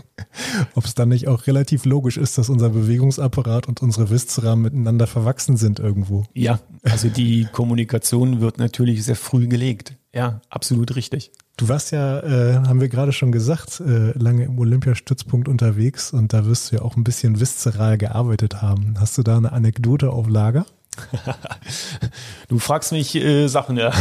ob 0.76 0.86
es 0.86 0.96
dann 0.96 1.10
nicht 1.10 1.28
auch 1.28 1.46
relativ 1.46 1.86
logisch 1.86 2.18
ist, 2.18 2.38
dass 2.38 2.50
unser 2.50 2.70
Bewegungsapparat 2.70 3.68
und 3.68 3.82
unsere 3.82 4.10
Viszera 4.10 4.56
miteinander 4.56 5.08
verwachsen 5.08 5.58
sind 5.58 5.80
irgendwo. 5.80 6.26
Ja, 6.34 6.60
also 6.84 7.10
die 7.10 7.48
Kommunikation 7.52 8.42
wird 8.42 8.58
natürlich 8.58 9.04
sehr 9.04 9.16
früh 9.16 9.48
gelegt. 9.48 9.94
Ja, 10.14 10.42
absolut 10.50 10.96
richtig. 10.96 11.32
Du 11.58 11.70
warst 11.70 11.92
ja, 11.92 12.20
äh, 12.22 12.56
haben 12.68 12.82
wir 12.82 12.90
gerade 12.90 13.12
schon 13.12 13.32
gesagt, 13.32 13.80
äh, 13.80 14.18
lange 14.18 14.44
im 14.44 14.58
Olympiastützpunkt 14.58 15.48
unterwegs 15.48 16.12
und 16.12 16.34
da 16.34 16.46
wirst 16.46 16.72
du 16.72 16.78
ja 16.78 16.82
auch 16.82 16.96
ein 16.96 17.04
bisschen 17.04 17.40
viszeral 17.40 17.98
gearbeitet 17.98 18.62
haben. 18.62 18.96
Hast 19.00 19.18
du 19.18 19.24
da 19.24 19.38
eine 19.38 19.52
Anekdote 19.52 20.10
auf 20.10 20.28
Lager? 20.28 20.66
du 22.48 22.60
fragst 22.60 22.92
mich 22.92 23.16
äh, 23.16 23.48
Sachen, 23.48 23.78
ja. 23.78 23.92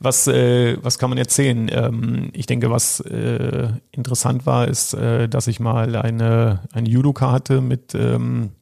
Was, 0.00 0.26
äh, 0.26 0.76
was 0.82 0.98
kann 0.98 1.10
man 1.10 1.18
erzählen? 1.18 1.70
Ähm, 1.72 2.30
ich 2.32 2.46
denke, 2.46 2.70
was 2.70 3.00
äh, 3.00 3.68
interessant 3.92 4.46
war, 4.46 4.68
ist, 4.68 4.94
äh, 4.94 5.28
dass 5.28 5.46
ich 5.46 5.60
mal 5.60 5.96
eine, 5.96 6.60
eine 6.72 6.88
Judoka 6.88 7.32
hatte 7.32 7.60
mit 7.60 7.94
ähm, 7.94 8.52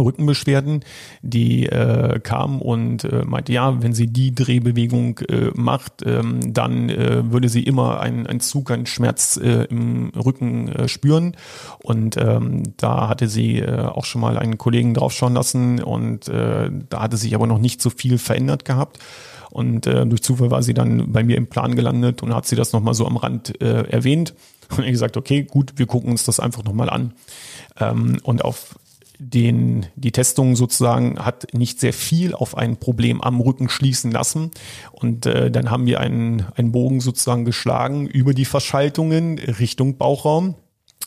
Rückenbeschwerden, 0.00 0.84
die 1.22 1.66
äh, 1.66 2.20
kam 2.20 2.60
und 2.60 3.04
äh, 3.04 3.24
meinte, 3.24 3.52
ja, 3.52 3.82
wenn 3.82 3.92
sie 3.92 4.06
die 4.06 4.34
Drehbewegung 4.34 5.18
äh, 5.20 5.50
macht, 5.54 6.04
ähm, 6.04 6.52
dann 6.52 6.88
äh, 6.88 7.30
würde 7.30 7.48
sie 7.48 7.62
immer 7.62 8.00
einen, 8.00 8.26
einen 8.26 8.40
Zug, 8.40 8.70
einen 8.70 8.86
Schmerz 8.86 9.36
äh, 9.36 9.64
im 9.64 10.10
Rücken 10.10 10.68
äh, 10.68 10.88
spüren. 10.88 11.36
Und 11.82 12.16
ähm, 12.16 12.62
da 12.76 13.08
hatte 13.08 13.28
sie 13.28 13.58
äh, 13.58 13.86
auch 13.86 14.04
schon 14.04 14.20
mal 14.20 14.38
einen 14.38 14.58
Kollegen 14.58 14.94
draufschauen 14.94 15.34
lassen 15.34 15.82
und 15.82 16.28
äh, 16.28 16.70
da 16.88 17.02
hatte 17.02 17.16
sich 17.16 17.34
aber 17.34 17.46
noch 17.46 17.58
nicht 17.58 17.80
so 17.82 17.90
viel 17.90 18.18
verändert 18.18 18.64
gehabt. 18.64 18.98
Und 19.50 19.86
äh, 19.86 20.06
durch 20.06 20.22
Zufall 20.22 20.50
war 20.50 20.62
sie 20.62 20.74
dann 20.74 21.12
bei 21.12 21.24
mir 21.24 21.36
im 21.36 21.48
Plan 21.48 21.74
gelandet 21.74 22.22
und 22.22 22.34
hat 22.34 22.46
sie 22.46 22.56
das 22.56 22.72
nochmal 22.72 22.94
so 22.94 23.06
am 23.06 23.16
Rand 23.16 23.60
äh, 23.60 23.82
erwähnt. 23.88 24.34
Und 24.76 24.84
ich 24.84 24.92
gesagt, 24.92 25.16
okay, 25.16 25.42
gut, 25.42 25.72
wir 25.76 25.86
gucken 25.86 26.12
uns 26.12 26.24
das 26.24 26.38
einfach 26.38 26.62
nochmal 26.62 26.88
an. 26.88 27.12
Ähm, 27.78 28.18
und 28.22 28.44
auf 28.44 28.76
den, 29.20 29.86
die 29.96 30.12
Testung 30.12 30.56
sozusagen 30.56 31.18
hat 31.18 31.52
nicht 31.52 31.78
sehr 31.78 31.92
viel 31.92 32.34
auf 32.34 32.56
ein 32.56 32.78
Problem 32.78 33.20
am 33.20 33.40
Rücken 33.40 33.68
schließen 33.68 34.10
lassen. 34.10 34.50
Und 34.92 35.26
äh, 35.26 35.50
dann 35.50 35.70
haben 35.70 35.86
wir 35.86 36.00
einen, 36.00 36.46
einen 36.56 36.72
Bogen 36.72 37.00
sozusagen 37.00 37.44
geschlagen 37.44 38.06
über 38.06 38.32
die 38.32 38.46
Verschaltungen 38.46 39.38
Richtung 39.38 39.98
Bauchraum 39.98 40.54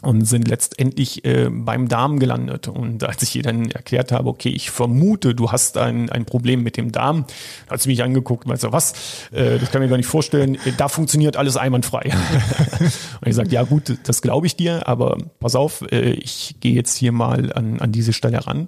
und 0.01 0.25
sind 0.25 0.47
letztendlich 0.47 1.23
äh, 1.23 1.49
beim 1.49 1.87
Darm 1.87 2.19
gelandet. 2.19 2.67
Und 2.67 3.03
als 3.03 3.21
ich 3.21 3.35
ihr 3.35 3.43
dann 3.43 3.71
erklärt 3.71 4.11
habe, 4.11 4.27
okay, 4.27 4.49
ich 4.49 4.69
vermute, 4.69 5.33
du 5.33 5.51
hast 5.51 5.77
ein, 5.77 6.09
ein 6.09 6.25
Problem 6.25 6.61
mit 6.61 6.75
dem 6.75 6.91
Darm, 6.91 7.25
hat 7.69 7.81
sie 7.81 7.89
mich 7.89 8.03
angeguckt 8.03 8.45
und 8.45 8.49
meinte, 8.49 8.73
was, 8.73 8.93
äh, 9.31 9.59
das 9.59 9.71
kann 9.71 9.81
ich 9.81 9.85
mir 9.85 9.91
gar 9.91 9.97
nicht 9.97 10.07
vorstellen, 10.07 10.57
da 10.77 10.89
funktioniert 10.89 11.37
alles 11.37 11.55
einwandfrei. 11.55 12.11
und 13.21 13.27
ich 13.27 13.35
sagte, 13.35 13.53
ja 13.53 13.63
gut, 13.63 13.97
das 14.03 14.21
glaube 14.21 14.47
ich 14.47 14.57
dir, 14.57 14.87
aber 14.87 15.17
pass 15.39 15.55
auf, 15.55 15.83
äh, 15.91 16.11
ich 16.11 16.55
gehe 16.59 16.73
jetzt 16.73 16.97
hier 16.97 17.11
mal 17.11 17.53
an, 17.53 17.79
an 17.79 17.91
diese 17.91 18.11
Stelle 18.11 18.45
ran 18.45 18.67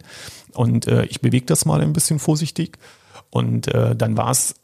und 0.53 0.87
äh, 0.87 1.05
ich 1.05 1.21
bewege 1.21 1.45
das 1.45 1.65
mal 1.65 1.81
ein 1.81 1.93
bisschen 1.93 2.19
vorsichtig. 2.19 2.77
Und 3.29 3.67
äh, 3.67 3.95
dann 3.95 4.15
war 4.15 4.31
es 4.31 4.55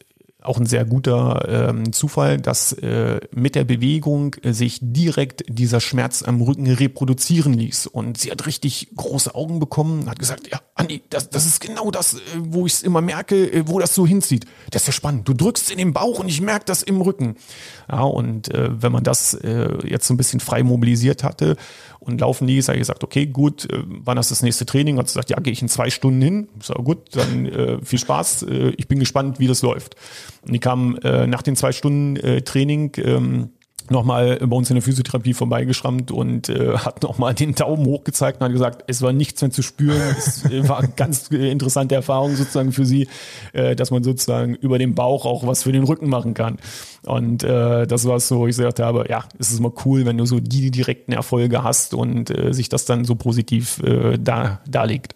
auch 0.42 0.58
ein 0.58 0.66
sehr 0.66 0.84
guter 0.84 1.70
ähm, 1.70 1.92
Zufall, 1.92 2.38
dass 2.38 2.72
äh, 2.72 3.20
mit 3.32 3.54
der 3.54 3.64
Bewegung 3.64 4.34
äh, 4.42 4.52
sich 4.52 4.78
direkt 4.80 5.44
dieser 5.48 5.80
Schmerz 5.80 6.22
am 6.22 6.40
Rücken 6.40 6.70
reproduzieren 6.70 7.54
ließ. 7.54 7.86
Und 7.86 8.18
sie 8.18 8.30
hat 8.30 8.46
richtig 8.46 8.88
große 8.96 9.34
Augen 9.34 9.60
bekommen, 9.60 10.08
hat 10.08 10.18
gesagt, 10.18 10.48
ja, 10.50 10.60
Andi, 10.74 11.02
das, 11.10 11.30
das 11.30 11.46
ist 11.46 11.60
genau 11.60 11.90
das, 11.90 12.14
äh, 12.14 12.18
wo 12.38 12.66
ich 12.66 12.74
es 12.74 12.82
immer 12.82 13.00
merke, 13.00 13.52
äh, 13.52 13.64
wo 13.66 13.78
das 13.78 13.94
so 13.94 14.06
hinzieht. 14.06 14.46
Das 14.70 14.82
ist 14.82 14.88
ja 14.88 14.92
spannend. 14.92 15.28
Du 15.28 15.34
drückst 15.34 15.70
in 15.70 15.78
den 15.78 15.92
Bauch 15.92 16.18
und 16.18 16.28
ich 16.28 16.40
merke 16.40 16.64
das 16.64 16.82
im 16.82 17.00
Rücken. 17.00 17.36
Ja, 17.90 18.02
und 18.02 18.52
äh, 18.52 18.70
wenn 18.82 18.92
man 18.92 19.04
das 19.04 19.34
äh, 19.34 19.68
jetzt 19.86 20.06
so 20.06 20.14
ein 20.14 20.16
bisschen 20.16 20.40
frei 20.40 20.62
mobilisiert 20.62 21.22
hatte 21.24 21.56
und 22.00 22.20
laufen 22.20 22.48
ließ, 22.48 22.68
habe 22.68 22.78
ich 22.78 22.82
gesagt, 22.82 23.04
okay, 23.04 23.26
gut, 23.26 23.70
äh, 23.70 23.82
wann 23.86 24.18
ist 24.18 24.30
das 24.30 24.42
nächste 24.42 24.66
Training? 24.66 24.98
Hat 24.98 25.08
sie 25.08 25.14
gesagt, 25.14 25.30
ja, 25.30 25.38
gehe 25.38 25.52
ich 25.52 25.62
in 25.62 25.68
zwei 25.68 25.90
Stunden 25.90 26.20
hin. 26.20 26.48
So, 26.60 26.74
gut, 26.74 27.14
dann 27.14 27.46
äh, 27.46 27.78
viel 27.84 27.98
Spaß. 27.98 28.44
Äh, 28.44 28.72
ich 28.76 28.88
bin 28.88 28.98
gespannt, 28.98 29.38
wie 29.38 29.46
das 29.46 29.62
läuft. 29.62 29.96
Und 30.44 30.52
die 30.52 30.58
kam 30.58 30.96
äh, 31.02 31.26
nach 31.26 31.42
den 31.42 31.56
zwei 31.56 31.72
Stunden 31.72 32.16
äh, 32.16 32.42
Training 32.42 32.92
ähm, 32.96 33.50
nochmal 33.90 34.38
bei 34.38 34.56
uns 34.56 34.70
in 34.70 34.76
der 34.76 34.82
Physiotherapie 34.82 35.34
vorbeigeschrammt 35.34 36.10
und 36.10 36.48
äh, 36.48 36.76
hat 36.76 37.02
nochmal 37.02 37.34
den 37.34 37.54
Daumen 37.54 37.86
hochgezeigt 37.86 38.40
und 38.40 38.46
hat 38.46 38.52
gesagt, 38.52 38.84
es 38.86 39.02
war 39.02 39.12
nichts 39.12 39.40
mehr 39.42 39.50
zu 39.50 39.62
spüren. 39.62 40.00
Es 40.16 40.44
äh, 40.44 40.68
war 40.68 40.78
eine 40.78 40.88
ganz 40.88 41.30
äh, 41.30 41.50
interessante 41.50 41.94
Erfahrung 41.94 42.34
sozusagen 42.34 42.72
für 42.72 42.84
sie, 42.84 43.08
äh, 43.52 43.76
dass 43.76 43.90
man 43.90 44.02
sozusagen 44.02 44.54
über 44.54 44.78
den 44.78 44.94
Bauch 44.94 45.26
auch 45.26 45.46
was 45.46 45.62
für 45.62 45.72
den 45.72 45.84
Rücken 45.84 46.08
machen 46.08 46.34
kann. 46.34 46.58
Und 47.04 47.42
äh, 47.42 47.86
das 47.86 48.06
war 48.06 48.18
so, 48.20 48.46
ich 48.46 48.56
gesagt 48.56 48.80
habe, 48.80 49.06
ja, 49.08 49.24
es 49.38 49.50
ist 49.50 49.60
mal 49.60 49.72
cool, 49.84 50.06
wenn 50.06 50.18
du 50.18 50.26
so 50.26 50.40
die 50.40 50.70
direkten 50.70 51.12
Erfolge 51.12 51.62
hast 51.62 51.94
und 51.94 52.30
äh, 52.30 52.52
sich 52.52 52.68
das 52.68 52.84
dann 52.84 53.04
so 53.04 53.14
positiv 53.14 53.82
äh, 53.82 54.18
da, 54.18 54.60
darlegt. 54.68 55.14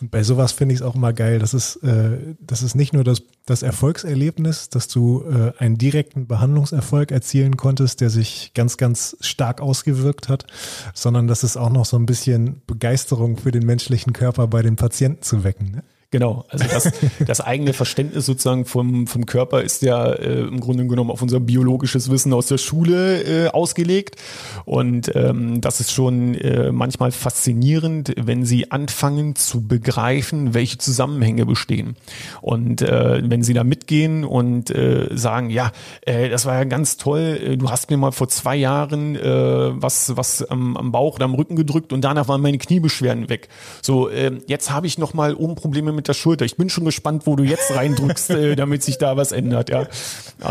Und 0.00 0.10
bei 0.10 0.22
sowas 0.22 0.52
finde 0.52 0.74
ich 0.74 0.80
es 0.80 0.86
auch 0.86 0.94
immer 0.94 1.12
geil. 1.12 1.38
Das 1.38 1.54
ist, 1.54 1.76
äh, 1.76 2.34
das 2.40 2.62
ist 2.62 2.74
nicht 2.74 2.92
nur 2.92 3.04
das, 3.04 3.22
das 3.46 3.62
Erfolgserlebnis, 3.62 4.68
dass 4.68 4.88
du 4.88 5.24
äh, 5.24 5.52
einen 5.58 5.78
direkten 5.78 6.26
Behandlungserfolg 6.26 7.10
erzielen 7.10 7.56
konntest, 7.56 8.00
der 8.00 8.10
sich 8.10 8.52
ganz, 8.54 8.76
ganz 8.76 9.16
stark 9.20 9.60
ausgewirkt 9.60 10.28
hat, 10.28 10.46
sondern 10.94 11.26
das 11.26 11.44
ist 11.44 11.56
auch 11.56 11.70
noch 11.70 11.84
so 11.84 11.96
ein 11.96 12.06
bisschen 12.06 12.62
Begeisterung 12.66 13.36
für 13.36 13.50
den 13.50 13.64
menschlichen 13.64 14.12
Körper 14.12 14.46
bei 14.46 14.62
den 14.62 14.76
Patienten 14.76 15.22
zu 15.22 15.44
wecken. 15.44 15.70
Ne? 15.70 15.84
Genau, 16.16 16.46
also 16.48 16.64
das, 16.64 16.92
das 17.26 17.42
eigene 17.42 17.74
Verständnis 17.74 18.24
sozusagen 18.24 18.64
vom, 18.64 19.06
vom 19.06 19.26
Körper 19.26 19.60
ist 19.60 19.82
ja 19.82 20.12
äh, 20.12 20.44
im 20.44 20.60
Grunde 20.60 20.86
genommen 20.86 21.10
auf 21.10 21.20
unser 21.20 21.40
biologisches 21.40 22.10
Wissen 22.10 22.32
aus 22.32 22.46
der 22.46 22.56
Schule 22.56 23.22
äh, 23.22 23.48
ausgelegt. 23.48 24.16
Und 24.64 25.14
ähm, 25.14 25.60
das 25.60 25.80
ist 25.80 25.92
schon 25.92 26.34
äh, 26.36 26.72
manchmal 26.72 27.12
faszinierend, 27.12 28.14
wenn 28.16 28.46
sie 28.46 28.70
anfangen 28.70 29.36
zu 29.36 29.60
begreifen, 29.60 30.54
welche 30.54 30.78
Zusammenhänge 30.78 31.44
bestehen. 31.44 31.96
Und 32.40 32.80
äh, 32.80 33.20
wenn 33.22 33.42
sie 33.42 33.52
da 33.52 33.62
mitgehen 33.62 34.24
und 34.24 34.70
äh, 34.70 35.08
sagen, 35.12 35.50
ja, 35.50 35.70
äh, 36.00 36.30
das 36.30 36.46
war 36.46 36.54
ja 36.54 36.64
ganz 36.64 36.96
toll, 36.96 37.38
äh, 37.42 37.56
du 37.58 37.68
hast 37.68 37.90
mir 37.90 37.98
mal 37.98 38.12
vor 38.12 38.30
zwei 38.30 38.56
Jahren 38.56 39.16
äh, 39.16 39.82
was, 39.82 40.16
was 40.16 40.42
am, 40.44 40.78
am 40.78 40.92
Bauch 40.92 41.16
oder 41.16 41.26
am 41.26 41.34
Rücken 41.34 41.56
gedrückt 41.56 41.92
und 41.92 42.00
danach 42.00 42.26
waren 42.26 42.40
meine 42.40 42.56
Kniebeschwerden 42.56 43.28
weg. 43.28 43.50
So, 43.82 44.08
äh, 44.08 44.38
jetzt 44.46 44.70
habe 44.70 44.86
ich 44.86 44.96
nochmal 44.96 45.34
oben 45.34 45.56
Probleme 45.56 45.92
mit 45.92 46.05
der 46.08 46.14
Schulter. 46.14 46.44
Ich 46.44 46.56
bin 46.56 46.68
schon 46.68 46.84
gespannt, 46.84 47.26
wo 47.26 47.36
du 47.36 47.44
jetzt 47.44 47.74
reindrückst, 47.74 48.30
äh, 48.30 48.56
damit 48.56 48.82
sich 48.82 48.98
da 48.98 49.16
was 49.16 49.32
ändert, 49.32 49.70
ja. 49.70 49.86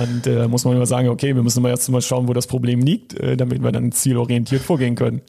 Und 0.01 0.27
äh, 0.27 0.47
muss 0.47 0.65
man 0.65 0.75
immer 0.75 0.85
sagen, 0.85 1.09
okay, 1.09 1.35
wir 1.35 1.43
müssen 1.43 1.61
mal 1.61 1.69
erst 1.69 1.89
mal 1.89 2.01
schauen, 2.01 2.27
wo 2.27 2.33
das 2.33 2.47
Problem 2.47 2.81
liegt, 2.81 3.19
äh, 3.19 3.37
damit 3.37 3.63
wir 3.63 3.71
dann 3.71 3.91
zielorientiert 3.91 4.61
vorgehen 4.61 4.95
können. 4.95 5.21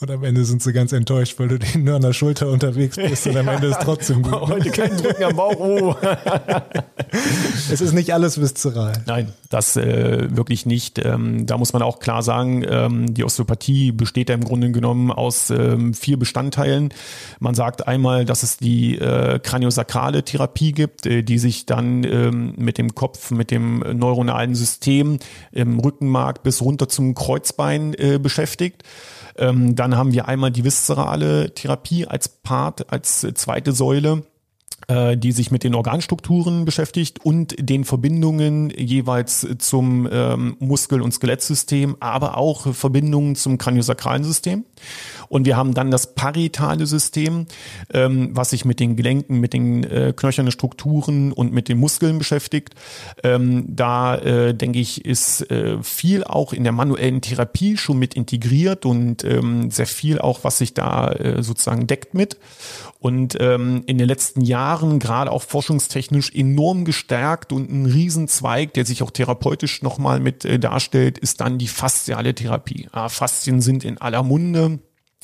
Und 0.00 0.10
am 0.10 0.22
Ende 0.24 0.44
sind 0.44 0.62
sie 0.62 0.72
ganz 0.72 0.92
enttäuscht, 0.92 1.38
weil 1.38 1.48
du 1.48 1.58
denen 1.58 1.84
nur 1.84 1.96
an 1.96 2.02
der 2.02 2.12
Schulter 2.12 2.48
unterwegs 2.48 2.96
bist 2.96 3.26
und 3.26 3.36
am 3.36 3.48
Ende 3.48 3.68
ist 3.68 3.80
trotzdem 3.82 4.22
gut. 4.22 4.32
Heute 4.48 4.70
kein 4.70 4.96
Drücken 4.96 5.24
am 5.24 5.36
Bauch. 5.36 5.56
Oh. 5.58 5.96
es 7.72 7.80
ist 7.80 7.92
nicht 7.92 8.12
alles 8.12 8.40
viszeral. 8.40 8.92
Nein, 9.06 9.32
das 9.50 9.76
äh, 9.76 10.28
wirklich 10.34 10.66
nicht. 10.66 10.98
Ähm, 11.04 11.46
da 11.46 11.58
muss 11.58 11.72
man 11.72 11.82
auch 11.82 11.98
klar 11.98 12.22
sagen, 12.22 12.64
ähm, 12.68 13.14
die 13.14 13.24
Osteopathie 13.24 13.92
besteht 13.92 14.28
ja 14.28 14.34
im 14.34 14.44
Grunde 14.44 14.70
genommen 14.70 15.10
aus 15.10 15.50
ähm, 15.50 15.94
vier 15.94 16.18
Bestandteilen. 16.18 16.92
Man 17.40 17.54
sagt 17.54 17.86
einmal, 17.86 18.24
dass 18.24 18.42
es 18.42 18.56
die 18.56 18.98
äh, 18.98 19.38
kraniosakrale 19.38 20.22
Therapie 20.22 20.72
gibt, 20.72 21.06
äh, 21.06 21.22
die 21.22 21.38
sich 21.38 21.66
dann 21.66 22.04
ähm, 22.04 22.54
mit 22.56 22.78
dem 22.78 22.94
Kopf, 22.94 23.30
mit 23.30 23.50
dem 23.50 23.78
neuronalen 23.78 24.54
System 24.54 25.18
im 25.52 25.78
Rückenmark 25.78 26.42
bis 26.42 26.62
runter 26.62 26.88
zum 26.88 27.14
Kreuzbein 27.14 27.94
äh, 27.94 28.18
beschäftigt. 28.18 28.82
Ähm, 29.38 29.74
dann 29.74 29.96
haben 29.96 30.12
wir 30.12 30.28
einmal 30.28 30.50
die 30.50 30.64
viszerale 30.64 31.52
Therapie 31.54 32.06
als 32.06 32.28
Part, 32.28 32.92
als 32.92 33.26
zweite 33.34 33.72
Säule. 33.72 34.18
äh, 34.18 34.35
die 34.88 35.32
sich 35.32 35.50
mit 35.50 35.64
den 35.64 35.74
Organstrukturen 35.74 36.64
beschäftigt 36.64 37.24
und 37.24 37.56
den 37.58 37.84
Verbindungen 37.84 38.70
jeweils 38.70 39.46
zum 39.58 40.08
ähm, 40.12 40.56
Muskel- 40.60 41.02
und 41.02 41.12
Skelettsystem, 41.12 41.96
aber 41.98 42.36
auch 42.36 42.72
Verbindungen 42.72 43.34
zum 43.34 43.58
kraniosakralen 43.58 44.22
System. 44.22 44.64
Und 45.28 45.46
wir 45.46 45.56
haben 45.56 45.74
dann 45.74 45.90
das 45.90 46.14
parietale 46.14 46.86
System, 46.86 47.46
ähm, 47.92 48.30
was 48.32 48.50
sich 48.50 48.64
mit 48.64 48.80
den 48.80 48.96
Gelenken, 48.96 49.40
mit 49.40 49.52
den 49.52 49.84
äh, 49.84 50.12
knöchernen 50.14 50.52
Strukturen 50.52 51.32
und 51.32 51.52
mit 51.52 51.68
den 51.68 51.78
Muskeln 51.78 52.18
beschäftigt. 52.18 52.74
Ähm, 53.24 53.64
da 53.68 54.16
äh, 54.16 54.54
denke 54.54 54.78
ich, 54.78 55.04
ist 55.04 55.50
äh, 55.50 55.82
viel 55.82 56.24
auch 56.24 56.52
in 56.52 56.64
der 56.64 56.72
manuellen 56.72 57.20
Therapie 57.20 57.76
schon 57.76 57.98
mit 57.98 58.14
integriert 58.14 58.86
und 58.86 59.24
ähm, 59.24 59.70
sehr 59.70 59.86
viel 59.86 60.18
auch, 60.18 60.44
was 60.44 60.58
sich 60.58 60.74
da 60.74 61.10
äh, 61.12 61.42
sozusagen 61.42 61.86
deckt 61.86 62.14
mit 62.14 62.36
und 63.06 63.36
ähm, 63.40 63.82
in 63.86 63.98
den 63.98 64.08
letzten 64.08 64.40
Jahren 64.40 64.65
gerade 64.98 65.30
auch 65.30 65.42
forschungstechnisch 65.42 66.32
enorm 66.34 66.84
gestärkt 66.84 67.52
und 67.52 67.70
ein 67.70 67.86
Riesenzweig, 67.86 68.74
der 68.74 68.84
sich 68.84 69.02
auch 69.02 69.10
therapeutisch 69.10 69.82
nochmal 69.82 70.20
mit 70.20 70.44
äh, 70.44 70.58
darstellt, 70.58 71.18
ist 71.18 71.40
dann 71.40 71.58
die 71.58 71.68
fasziale 71.68 72.34
Therapie. 72.34 72.88
Ah, 72.92 73.08
Faszien 73.08 73.60
sind 73.60 73.84
in 73.84 73.98
aller 73.98 74.22
Munde. 74.22 74.80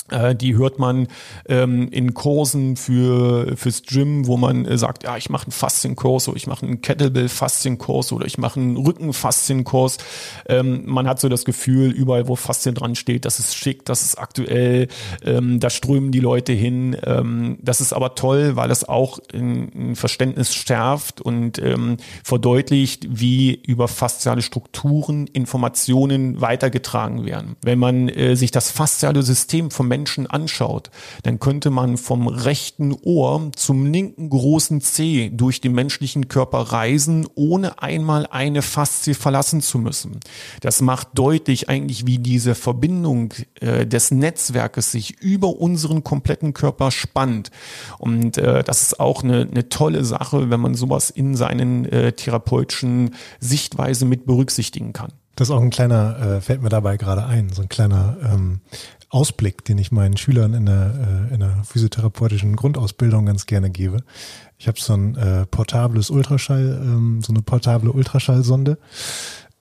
Äh, 0.09 0.35
die 0.35 0.55
hört 0.55 0.79
man 0.79 1.07
ähm, 1.47 1.87
in 1.89 2.13
Kursen 2.13 2.75
für 2.75 3.55
fürs 3.55 3.83
Gym, 3.83 4.27
wo 4.27 4.35
man 4.35 4.65
äh, 4.65 4.77
sagt, 4.77 5.03
ja, 5.03 5.15
ich 5.15 5.29
mache 5.29 5.45
einen 5.45 5.51
Faszienkurs 5.53 6.27
oder 6.27 6.35
ich 6.35 6.47
mache 6.47 6.65
einen 6.65 6.81
Kettlebell-Faszienkurs 6.81 8.11
oder 8.11 8.25
ich 8.25 8.37
mache 8.37 8.59
einen 8.59 8.75
Rücken-Faszienkurs. 8.75 9.97
Ähm, 10.47 10.83
man 10.85 11.07
hat 11.07 11.21
so 11.21 11.29
das 11.29 11.45
Gefühl, 11.45 11.91
überall, 11.91 12.27
wo 12.27 12.35
Faszien 12.35 12.75
dran 12.75 12.95
steht, 12.95 13.23
das 13.25 13.39
ist 13.39 13.55
schick, 13.55 13.85
das 13.85 14.03
ist 14.03 14.19
aktuell, 14.19 14.89
ähm, 15.23 15.59
da 15.59 15.69
strömen 15.69 16.11
die 16.11 16.19
Leute 16.19 16.51
hin. 16.51 16.97
Ähm, 17.05 17.57
das 17.61 17.79
ist 17.79 17.93
aber 17.93 18.15
toll, 18.15 18.55
weil 18.55 18.71
es 18.71 18.87
auch 18.87 19.19
ein, 19.33 19.95
Verständnis 19.95 20.53
schärft 20.53 21.21
und 21.21 21.59
ähm, 21.59 21.97
verdeutlicht, 22.23 23.07
wie 23.09 23.53
über 23.53 23.87
fasziale 23.87 24.41
Strukturen 24.41 25.27
Informationen 25.27 26.41
weitergetragen 26.41 27.25
werden. 27.25 27.55
Wenn 27.61 27.79
man 27.79 28.09
äh, 28.09 28.35
sich 28.35 28.51
das 28.51 28.71
fasziale 28.71 29.23
System 29.23 29.71
vom 29.71 29.87
Menschen 29.93 30.25
anschaut, 30.25 30.89
dann 31.21 31.39
könnte 31.39 31.69
man 31.69 31.97
vom 31.97 32.27
rechten 32.27 32.95
Ohr 33.03 33.51
zum 33.55 33.85
linken 33.85 34.27
großen 34.27 34.81
Zeh 34.81 35.29
durch 35.29 35.61
den 35.61 35.73
menschlichen 35.73 36.27
Körper 36.29 36.59
reisen, 36.59 37.27
ohne 37.35 37.83
einmal 37.83 38.25
eine 38.25 38.63
Faszie 38.63 39.13
verlassen 39.13 39.61
zu 39.61 39.77
müssen. 39.77 40.19
Das 40.61 40.81
macht 40.81 41.09
deutlich 41.13 41.69
eigentlich, 41.69 42.07
wie 42.07 42.17
diese 42.17 42.55
Verbindung 42.55 43.35
äh, 43.59 43.85
des 43.85 44.09
Netzwerkes 44.09 44.91
sich 44.91 45.21
über 45.21 45.49
unseren 45.59 46.03
kompletten 46.03 46.53
Körper 46.53 46.89
spannt. 46.89 47.51
Und 47.99 48.39
äh, 48.39 48.63
das 48.63 48.81
ist 48.81 48.99
auch 48.99 49.23
eine, 49.23 49.41
eine 49.41 49.69
tolle 49.69 50.03
Sache, 50.05 50.49
wenn 50.49 50.59
man 50.59 50.73
sowas 50.73 51.11
in 51.11 51.35
seinen 51.35 51.85
äh, 51.85 52.13
therapeutischen 52.13 53.13
Sichtweise 53.39 54.05
mit 54.05 54.25
berücksichtigen 54.25 54.91
kann. 54.91 55.11
Das 55.35 55.49
ist 55.49 55.55
auch 55.55 55.61
ein 55.61 55.71
kleiner, 55.71 56.19
äh, 56.19 56.41
fällt 56.41 56.61
mir 56.61 56.69
dabei 56.69 56.97
gerade 56.97 57.25
ein, 57.25 57.49
so 57.51 57.63
ein 57.63 57.69
kleiner 57.69 58.17
ähm, 58.23 58.61
Ausblick, 59.13 59.63
den 59.63 59.77
ich 59.77 59.91
meinen 59.91 60.17
Schülern 60.17 60.53
in 60.53 60.65
der, 60.65 61.29
äh, 61.29 61.33
in 61.33 61.39
der 61.39 61.63
physiotherapeutischen 61.63 62.55
Grundausbildung 62.55 63.27
ganz 63.27 63.45
gerne 63.45 63.69
gebe. 63.69 64.03
Ich 64.57 64.67
habe 64.67 64.79
so 64.79 64.93
ein 64.93 65.15
äh, 65.15 65.45
portables 65.45 66.09
Ultraschall, 66.09 66.81
ähm, 66.83 67.21
so 67.21 67.31
eine 67.31 67.43
portable 67.43 67.91
Ultraschallsonde. 67.91 68.79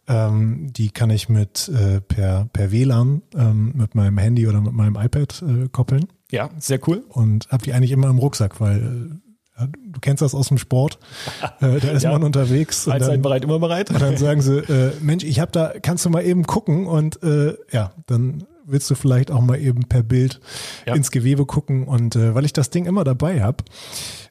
Ähm, 0.09 0.73
die 0.73 0.91
kann 0.91 1.11
ich 1.11 1.29
mit 1.29 1.69
äh, 1.69 2.01
per, 2.01 2.47
per 2.53 2.73
WLAN 2.73 3.23
ähm, 3.37 3.73
mit 3.75 3.95
meinem 3.95 4.17
Handy 4.19 4.49
oder 4.49 4.61
mit 4.61 4.73
meinem 4.73 4.97
iPad 4.97 5.43
äh, 5.43 5.69
koppeln. 5.71 6.09
Ja, 6.31 6.49
sehr 6.59 6.81
cool. 6.89 7.05
Und 7.09 7.49
habe 7.51 7.63
die 7.63 7.75
eigentlich 7.75 7.93
immer 7.93 8.09
im 8.09 8.19
Rucksack, 8.19 8.59
weil 8.59 9.21
äh, 9.59 9.67
du 9.67 10.01
kennst 10.01 10.23
das 10.23 10.35
aus 10.35 10.49
dem 10.49 10.59
Sport. 10.59 10.99
Äh, 11.61 11.79
da 11.79 11.89
ist 11.93 12.03
ja. 12.03 12.11
man 12.11 12.25
unterwegs. 12.25 12.89
Allzeit 12.89 13.23
bereit, 13.23 13.45
immer 13.45 13.61
bereit. 13.61 13.91
Und 13.91 14.03
dann 14.03 14.17
sagen 14.17 14.41
sie, 14.43 14.59
äh, 14.59 14.93
Mensch, 15.01 15.23
ich 15.23 15.39
habe 15.39 15.53
da, 15.53 15.73
kannst 15.81 16.05
du 16.05 16.11
mal 16.11 16.25
eben 16.25 16.45
gucken 16.45 16.87
und 16.87 17.23
äh, 17.23 17.55
ja, 17.71 17.93
dann 18.07 18.45
willst 18.65 18.91
du 18.91 18.95
vielleicht 18.95 19.31
auch 19.31 19.41
mal 19.41 19.61
eben 19.61 19.85
per 19.85 20.03
Bild 20.03 20.41
ja. 20.87 20.95
ins 20.95 21.11
Gewebe 21.11 21.47
gucken. 21.47 21.85
Und 21.87 22.17
äh, 22.17 22.35
weil 22.35 22.45
ich 22.45 22.53
das 22.53 22.71
Ding 22.71 22.87
immer 22.87 23.05
dabei 23.05 23.43
habe, 23.43 23.65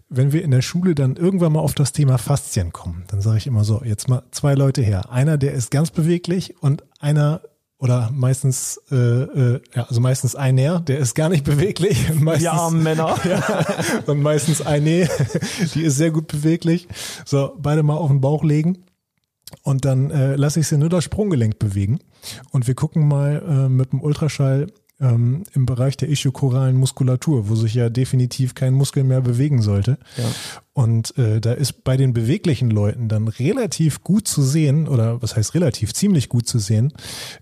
wenn 0.10 0.34
wir 0.34 0.44
in 0.44 0.52
der 0.52 0.62
Schule 0.62 0.94
dann 0.94 1.16
irgendwann 1.16 1.54
mal 1.54 1.62
auf 1.62 1.74
das 1.74 1.94
Thema 1.94 2.18
Faszien 2.18 2.74
kommen, 2.74 3.06
dann 3.08 3.22
sage 3.22 3.38
ich 3.38 3.48
immer 3.48 3.64
so, 3.64 3.82
jetzt 3.84 4.10
mal 4.10 4.24
zwei 4.32 4.56
Leute 4.56 4.82
her. 4.82 5.10
Einer, 5.10 5.38
der 5.38 5.54
ist 5.54 5.72
ganz 5.72 5.90
beweglich 5.90 6.62
und 6.62 6.84
einer 7.00 7.42
oder 7.82 8.12
meistens, 8.14 8.80
äh, 8.92 8.96
äh, 8.96 9.62
ja, 9.74 9.86
also 9.86 10.02
meistens 10.02 10.36
einer, 10.36 10.80
der 10.82 11.00
ist 11.00 11.16
gar 11.16 11.30
nicht 11.30 11.44
beweglich. 11.44 12.12
Und 12.12 12.22
meistens, 12.24 12.44
ja, 12.44 12.70
Männer. 12.70 13.18
Ja, 13.26 13.66
und 14.06 14.22
meistens 14.22 14.62
eine, 14.62 15.10
die 15.74 15.82
ist 15.82 15.96
sehr 15.96 16.12
gut 16.12 16.28
beweglich. 16.28 16.88
So, 17.26 17.56
beide 17.58 17.82
mal 17.82 17.96
auf 17.96 18.10
den 18.10 18.22
Bauch 18.22 18.44
legen. 18.44 18.86
Und 19.64 19.84
dann 19.84 20.12
äh, 20.12 20.36
lasse 20.36 20.60
ich 20.60 20.68
sie 20.68 20.78
nur 20.78 20.90
das 20.90 21.04
Sprunggelenk 21.04 21.58
bewegen. 21.58 22.00
Und 22.52 22.68
wir 22.68 22.76
gucken 22.76 23.08
mal 23.08 23.44
äh, 23.48 23.70
mit 23.70 23.92
dem 23.92 24.02
Ultraschall 24.02 24.68
ähm, 25.02 25.44
im 25.54 25.66
Bereich 25.66 25.98
der 25.98 26.10
ischiokoralen 26.10 26.78
Muskulatur, 26.78 27.50
wo 27.50 27.56
sich 27.56 27.74
ja 27.74 27.90
definitiv 27.90 28.54
kein 28.54 28.74
Muskel 28.74 29.04
mehr 29.04 29.22
bewegen 29.22 29.62
sollte. 29.62 29.98
Ja. 30.16 30.26
Und 30.74 31.18
äh, 31.18 31.42
da 31.42 31.54
ist 31.54 31.84
bei 31.84 31.98
den 31.98 32.14
beweglichen 32.14 32.70
Leuten 32.70 33.10
dann 33.10 33.28
relativ 33.28 34.04
gut 34.04 34.28
zu 34.28 34.42
sehen, 34.44 34.88
oder 34.88 35.22
was 35.22 35.36
heißt 35.36 35.56
relativ, 35.56 35.94
ziemlich 35.94 36.30
gut 36.30 36.48
zu 36.48 36.60
sehen, 36.60 36.94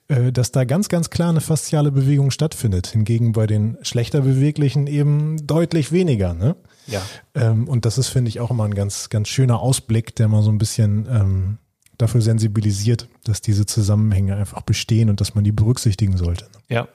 äh, 0.07 0.31
dass 0.31 0.51
da 0.51 0.63
ganz, 0.63 0.89
ganz 0.89 1.09
klar 1.09 1.29
eine 1.29 1.41
fasziale 1.41 1.91
Bewegung 1.91 2.31
stattfindet. 2.31 2.87
Hingegen 2.87 3.33
bei 3.33 3.45
den 3.45 3.77
schlechter 3.81 4.21
beweglichen 4.21 4.87
eben 4.87 5.45
deutlich 5.45 5.91
weniger. 5.91 6.33
Ne? 6.33 6.55
Ja. 6.87 7.01
Ähm, 7.35 7.67
und 7.67 7.85
das 7.85 7.97
ist, 7.97 8.07
finde 8.07 8.29
ich, 8.29 8.39
auch 8.39 8.51
immer 8.51 8.63
ein 8.63 8.73
ganz, 8.73 9.09
ganz 9.09 9.27
schöner 9.27 9.59
Ausblick, 9.59 10.15
der 10.15 10.27
mal 10.27 10.41
so 10.41 10.51
ein 10.51 10.57
bisschen 10.57 11.07
ähm, 11.11 11.57
dafür 11.99 12.21
sensibilisiert, 12.21 13.07
dass 13.25 13.41
diese 13.41 13.67
Zusammenhänge 13.67 14.35
einfach 14.35 14.63
bestehen 14.63 15.11
und 15.11 15.21
dass 15.21 15.35
man 15.35 15.43
die 15.43 15.51
berücksichtigen 15.51 16.17
sollte. 16.17 16.47
Ja. 16.67 16.87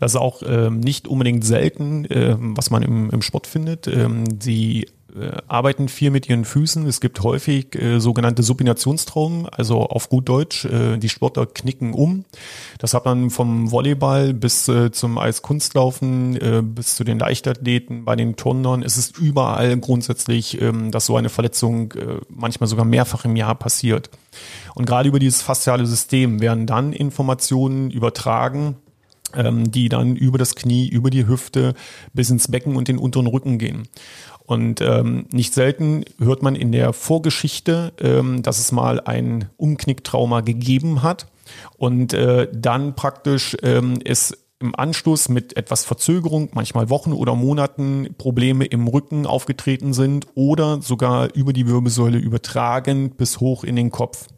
Das 0.00 0.12
ist 0.12 0.20
auch 0.20 0.42
ähm, 0.44 0.80
nicht 0.80 1.06
unbedingt 1.06 1.44
selten, 1.44 2.04
äh, 2.06 2.36
was 2.36 2.70
man 2.70 2.82
im, 2.82 3.10
im 3.10 3.22
Sport 3.22 3.46
findet. 3.46 3.86
Ähm, 3.86 4.24
die 4.26 4.88
arbeiten 5.46 5.88
viel 5.88 6.10
mit 6.10 6.28
ihren 6.28 6.44
Füßen. 6.44 6.86
Es 6.86 7.00
gibt 7.00 7.22
häufig 7.22 7.74
äh, 7.74 8.00
sogenannte 8.00 8.42
Supinationstraumen, 8.42 9.48
also 9.48 9.80
auf 9.80 10.08
gut 10.08 10.28
Deutsch, 10.28 10.64
äh, 10.64 10.96
die 10.96 11.08
Sportler 11.08 11.46
knicken 11.46 11.92
um. 11.92 12.24
Das 12.78 12.94
hat 12.94 13.04
man 13.04 13.30
vom 13.30 13.70
Volleyball 13.70 14.32
bis 14.32 14.68
äh, 14.68 14.90
zum 14.90 15.18
Eiskunstlaufen, 15.18 16.36
äh, 16.36 16.62
bis 16.64 16.94
zu 16.94 17.04
den 17.04 17.18
Leichtathleten, 17.18 18.04
bei 18.04 18.16
den 18.16 18.36
Turnern. 18.36 18.82
Es 18.82 18.96
ist 18.96 19.18
überall 19.18 19.76
grundsätzlich, 19.78 20.60
ähm, 20.60 20.90
dass 20.90 21.06
so 21.06 21.16
eine 21.16 21.28
Verletzung 21.28 21.92
äh, 21.92 22.20
manchmal 22.28 22.68
sogar 22.68 22.84
mehrfach 22.84 23.24
im 23.24 23.36
Jahr 23.36 23.54
passiert. 23.54 24.10
Und 24.74 24.86
gerade 24.86 25.08
über 25.08 25.18
dieses 25.18 25.42
fasziale 25.42 25.86
System 25.86 26.40
werden 26.40 26.66
dann 26.66 26.92
Informationen 26.92 27.90
übertragen, 27.90 28.76
ähm, 29.34 29.70
die 29.70 29.88
dann 29.88 30.16
über 30.16 30.38
das 30.38 30.54
Knie, 30.54 30.88
über 30.88 31.10
die 31.10 31.26
Hüfte 31.26 31.74
bis 32.12 32.30
ins 32.30 32.48
Becken 32.48 32.76
und 32.76 32.88
den 32.88 32.98
unteren 32.98 33.26
Rücken 33.26 33.58
gehen. 33.58 33.88
Und 34.44 34.80
ähm, 34.80 35.26
nicht 35.32 35.54
selten 35.54 36.04
hört 36.18 36.42
man 36.42 36.56
in 36.56 36.72
der 36.72 36.92
Vorgeschichte, 36.92 37.92
ähm, 38.00 38.42
dass 38.42 38.58
es 38.58 38.72
mal 38.72 39.00
ein 39.00 39.48
Umknicktrauma 39.56 40.40
gegeben 40.40 41.02
hat 41.02 41.26
und 41.76 42.12
äh, 42.12 42.48
dann 42.52 42.94
praktisch 42.94 43.56
ähm, 43.62 43.98
es 44.04 44.36
im 44.58 44.74
Anschluss 44.76 45.28
mit 45.28 45.56
etwas 45.56 45.84
Verzögerung, 45.84 46.50
manchmal 46.54 46.88
Wochen 46.88 47.12
oder 47.12 47.34
Monaten, 47.34 48.14
Probleme 48.16 48.64
im 48.64 48.86
Rücken 48.86 49.26
aufgetreten 49.26 49.92
sind 49.92 50.28
oder 50.34 50.80
sogar 50.80 51.34
über 51.34 51.52
die 51.52 51.66
Wirbelsäule 51.66 52.18
übertragen 52.18 53.10
bis 53.10 53.40
hoch 53.40 53.64
in 53.64 53.76
den 53.76 53.90
Kopf. 53.90 54.28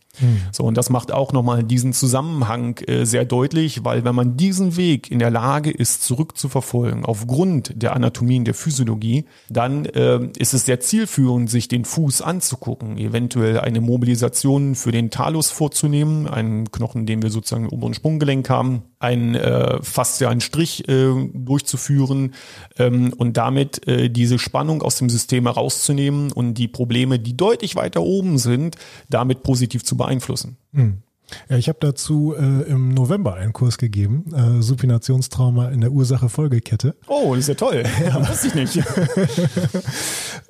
So, 0.53 0.65
und 0.65 0.77
das 0.77 0.91
macht 0.91 1.13
auch 1.13 1.33
nochmal 1.33 1.65
diesen 1.65 1.93
Zusammenhang 1.93 2.79
äh, 2.87 3.05
sehr 3.05 3.25
deutlich, 3.25 3.85
weil 3.85 4.05
wenn 4.05 4.15
man 4.15 4.37
diesen 4.37 4.77
Weg 4.77 5.11
in 5.11 5.19
der 5.19 5.31
Lage 5.31 5.71
ist, 5.71 6.03
zurückzuverfolgen, 6.03 7.05
aufgrund 7.05 7.73
der 7.83 7.95
Anatomie 7.95 8.39
und 8.39 8.45
der 8.45 8.55
Physiologie, 8.55 9.25
dann 9.49 9.85
äh, 9.87 10.29
ist 10.39 10.55
es 10.55 10.65
sehr 10.65 10.81
zielführend, 10.81 11.51
sich 11.51 11.69
den 11.69 11.85
Fuß 11.85 12.23
anzugucken, 12.23 12.97
eventuell 12.99 13.61
eine 13.61 13.81
Mobilisation 13.81 14.75
für 14.75 14.93
den 14.93 15.11
Talus 15.11 15.51
vorzunehmen, 15.51 16.29
einen 16.29 16.71
Knochen, 16.71 17.07
den 17.07 17.23
wir 17.23 17.31
sozusagen 17.31 17.65
im 17.65 17.71
oberen 17.71 17.95
Sprunggelenk 17.95 18.49
haben, 18.49 18.83
einen 19.05 19.35
äh, 19.35 19.83
faszialen 19.83 20.41
Strich 20.41 20.89
äh, 20.89 21.13
durchzuführen 21.35 22.35
ähm, 22.79 23.13
und 23.17 23.37
damit 23.37 23.87
äh, 23.87 24.09
diese 24.09 24.39
Spannung 24.39 24.83
aus 24.83 24.97
dem 24.97 25.11
System 25.11 25.45
herauszunehmen 25.45 26.33
und 26.33 26.55
die 26.55 26.69
Probleme, 26.69 27.19
die 27.19 27.37
deutlich 27.37 27.77
weiter 27.77 28.03
oben 28.03 28.39
sind, 28.39 28.77
damit 29.11 29.43
positiv 29.43 29.85
zu 29.85 29.97
beeinflussen. 30.05 30.57
Hm. 30.73 31.03
Ja, 31.49 31.57
ich 31.57 31.69
habe 31.69 31.79
dazu 31.81 32.35
äh, 32.37 32.63
im 32.71 32.91
November 32.91 33.35
einen 33.35 33.53
Kurs 33.53 33.79
gegeben, 33.79 34.27
äh, 34.35 34.63
Supinationstrauma 34.63 35.69
in 35.69 35.81
der 35.81 35.91
Ursache-Folgekette. 35.91 36.95
Oh, 37.07 37.35
das 37.35 37.41
ist 37.41 37.49
ja 37.49 37.55
toll. 37.55 37.85
Ja. 38.05 38.29
wusste 38.29 38.49
ich 38.49 38.55
nicht. 38.55 38.83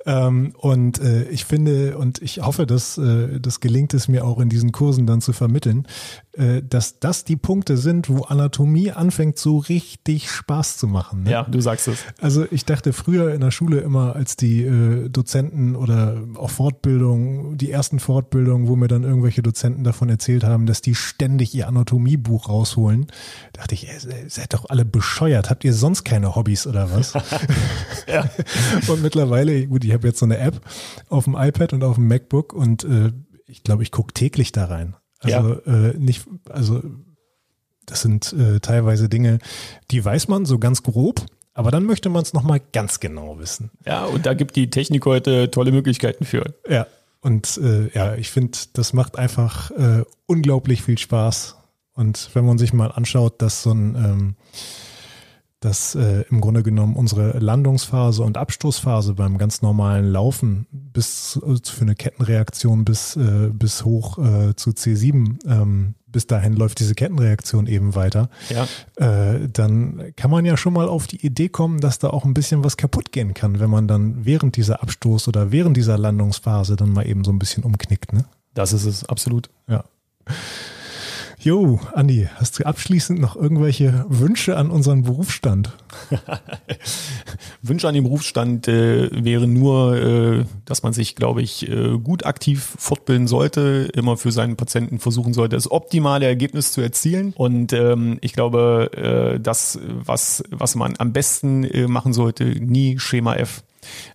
ähm, 0.05 0.53
und 0.57 0.99
äh, 0.99 1.23
ich 1.29 1.45
finde 1.45 1.97
und 1.97 2.21
ich 2.21 2.41
hoffe, 2.41 2.65
dass 2.65 2.97
äh, 2.97 3.39
das 3.39 3.59
gelingt 3.59 3.93
es 3.93 4.07
mir 4.07 4.25
auch 4.25 4.39
in 4.39 4.49
diesen 4.49 4.71
Kursen 4.71 5.05
dann 5.07 5.21
zu 5.21 5.31
vermitteln, 5.31 5.87
äh, 6.33 6.61
dass 6.61 6.99
das 6.99 7.23
die 7.23 7.37
Punkte 7.37 7.77
sind, 7.77 8.09
wo 8.09 8.23
Anatomie 8.23 8.91
anfängt 8.91 9.37
so 9.37 9.59
richtig 9.59 10.29
Spaß 10.29 10.77
zu 10.77 10.87
machen. 10.87 11.23
Ne? 11.23 11.31
Ja, 11.31 11.43
du 11.43 11.61
sagst 11.61 11.87
es. 11.87 11.99
Also 12.19 12.45
ich 12.51 12.65
dachte 12.65 12.91
früher 12.91 13.33
in 13.33 13.41
der 13.41 13.51
Schule 13.51 13.79
immer, 13.79 14.15
als 14.15 14.35
die 14.35 14.63
äh, 14.63 15.07
Dozenten 15.09 15.75
oder 15.75 16.17
auch 16.35 16.49
Fortbildungen, 16.49 17.57
die 17.57 17.71
ersten 17.71 17.99
Fortbildungen, 17.99 18.67
wo 18.67 18.75
mir 18.75 18.87
dann 18.87 19.03
irgendwelche 19.03 19.43
Dozenten 19.43 19.83
davon 19.83 20.09
erzählt 20.09 20.43
haben, 20.43 20.64
dass 20.65 20.81
die 20.81 20.95
ständig 20.95 21.53
ihr 21.53 21.67
Anatomiebuch 21.67 22.49
rausholen, 22.49 23.07
dachte 23.53 23.75
ich, 23.75 23.87
ey, 23.89 24.29
seid 24.29 24.53
doch 24.53 24.69
alle 24.69 24.85
bescheuert. 24.85 25.49
Habt 25.49 25.63
ihr 25.63 25.73
sonst 25.73 26.03
keine 26.03 26.35
Hobbys 26.35 26.67
oder 26.67 26.91
was? 26.91 27.13
ja. 28.07 28.29
Und 28.87 29.01
mittlerweile, 29.01 29.67
gut, 29.67 29.83
ich 29.83 29.93
habe 29.93 30.07
jetzt 30.07 30.19
so 30.19 30.25
eine 30.25 30.37
App 30.37 30.61
auf 31.09 31.25
dem 31.25 31.35
iPad 31.35 31.73
und 31.73 31.83
auf 31.83 31.95
dem 31.95 32.07
MacBook 32.07 32.53
und 32.53 32.83
äh, 32.83 33.11
ich 33.47 33.63
glaube, 33.63 33.83
ich 33.83 33.91
gucke 33.91 34.13
täglich 34.13 34.51
da 34.51 34.65
rein. 34.65 34.95
Also 35.19 35.61
ja. 35.65 35.89
äh, 35.89 35.97
nicht, 35.97 36.25
also 36.49 36.81
das 37.85 38.01
sind 38.01 38.33
äh, 38.33 38.59
teilweise 38.59 39.09
Dinge, 39.09 39.39
die 39.91 40.03
weiß 40.03 40.27
man 40.27 40.45
so 40.45 40.59
ganz 40.59 40.83
grob, 40.83 41.25
aber 41.53 41.71
dann 41.71 41.85
möchte 41.85 42.09
man 42.09 42.23
es 42.23 42.33
nochmal 42.33 42.61
ganz 42.73 42.99
genau 42.99 43.39
wissen. 43.39 43.71
Ja, 43.85 44.05
und 44.05 44.25
da 44.25 44.33
gibt 44.33 44.55
die 44.55 44.69
Technik 44.69 45.05
heute 45.05 45.49
tolle 45.51 45.71
Möglichkeiten 45.71 46.25
für. 46.25 46.53
Ja, 46.67 46.87
und 47.25 47.57
äh, 47.57 47.89
ja, 47.89 48.13
ich 48.13 48.29
finde, 48.29 48.55
das 48.73 48.93
macht 48.93 49.17
einfach 49.17 49.71
äh, 49.71 50.03
unglaublich 50.27 50.83
viel 50.83 50.99
Spaß. 50.99 51.55
Und 51.93 52.29
wenn 52.33 52.45
man 52.45 52.59
sich 52.59 52.71
mal 52.71 52.91
anschaut, 52.91 53.41
dass 53.41 53.63
so 53.63 53.71
ein 53.71 53.95
ähm, 53.95 54.35
dass 55.59 55.95
äh, 55.95 56.25
im 56.29 56.41
Grunde 56.41 56.61
genommen 56.61 56.95
unsere 56.95 57.39
Landungsphase 57.39 58.21
und 58.21 58.37
Abstoßphase 58.37 59.15
beim 59.15 59.39
ganz 59.39 59.63
normalen 59.63 60.05
Laufen 60.05 60.67
bis 60.71 61.39
äh, 61.43 61.55
für 61.63 61.81
eine 61.81 61.95
Kettenreaktion 61.95 62.85
bis, 62.85 63.15
äh, 63.15 63.49
bis 63.51 63.83
hoch 63.83 64.19
äh, 64.19 64.55
zu 64.55 64.69
C7, 64.69 65.39
ähm, 65.47 65.95
bis 66.15 66.27
dahin 66.27 66.53
läuft 66.53 66.79
diese 66.79 66.95
Kettenreaktion 66.95 67.67
eben 67.67 67.93
weiter, 67.93 68.29
ja. 68.47 68.63
äh, 68.95 69.49
dann 69.51 70.13
kann 70.15 70.31
man 70.31 70.45
ja 70.45 70.55
schon 70.55 70.71
mal 70.71 70.87
auf 70.87 71.07
die 71.07 71.25
Idee 71.25 71.49
kommen, 71.49 71.81
dass 71.81 71.99
da 71.99 72.09
auch 72.09 72.23
ein 72.23 72.33
bisschen 72.33 72.63
was 72.63 72.77
kaputt 72.77 73.11
gehen 73.11 73.33
kann, 73.33 73.59
wenn 73.59 73.69
man 73.69 73.85
dann 73.89 74.23
während 74.23 74.55
dieser 74.55 74.81
Abstoß 74.81 75.27
oder 75.27 75.51
während 75.51 75.75
dieser 75.75 75.97
Landungsphase 75.97 76.77
dann 76.77 76.91
mal 76.91 77.05
eben 77.05 77.25
so 77.25 77.33
ein 77.33 77.37
bisschen 77.37 77.65
umknickt. 77.65 78.13
Ne? 78.13 78.23
Das 78.53 78.71
ist 78.71 78.85
es, 78.85 79.03
absolut. 79.03 79.49
Ja. 79.67 79.83
Jo, 81.45 81.79
Andi, 81.93 82.27
hast 82.37 82.57
du 82.57 82.65
abschließend 82.65 83.21
noch 83.21 83.35
irgendwelche 83.35 84.03
Wünsche 84.09 84.57
an 84.57 84.71
unseren 84.71 85.03
Berufsstand? 85.03 85.69
Wünsche 87.61 87.87
an 87.87 87.93
den 87.93 88.03
Berufsstand 88.03 88.67
äh, 88.67 89.11
wäre 89.11 89.45
nur, 89.45 89.95
äh, 89.95 90.45
dass 90.65 90.81
man 90.81 90.93
sich, 90.93 91.15
glaube 91.15 91.43
ich, 91.43 91.69
äh, 91.69 91.99
gut 91.99 92.25
aktiv 92.25 92.73
fortbilden 92.79 93.27
sollte, 93.27 93.91
immer 93.93 94.17
für 94.17 94.31
seinen 94.31 94.55
Patienten 94.55 94.97
versuchen 94.97 95.35
sollte, 95.35 95.55
das 95.55 95.69
optimale 95.69 96.25
Ergebnis 96.25 96.71
zu 96.71 96.81
erzielen. 96.81 97.31
Und 97.37 97.73
ähm, 97.73 98.17
ich 98.21 98.33
glaube, 98.33 98.89
äh, 99.35 99.39
das, 99.39 99.77
was, 99.87 100.43
was 100.49 100.73
man 100.73 100.95
am 100.97 101.13
besten 101.13 101.63
äh, 101.63 101.87
machen 101.87 102.13
sollte, 102.13 102.43
nie 102.43 102.97
Schema 102.97 103.35
F. 103.35 103.61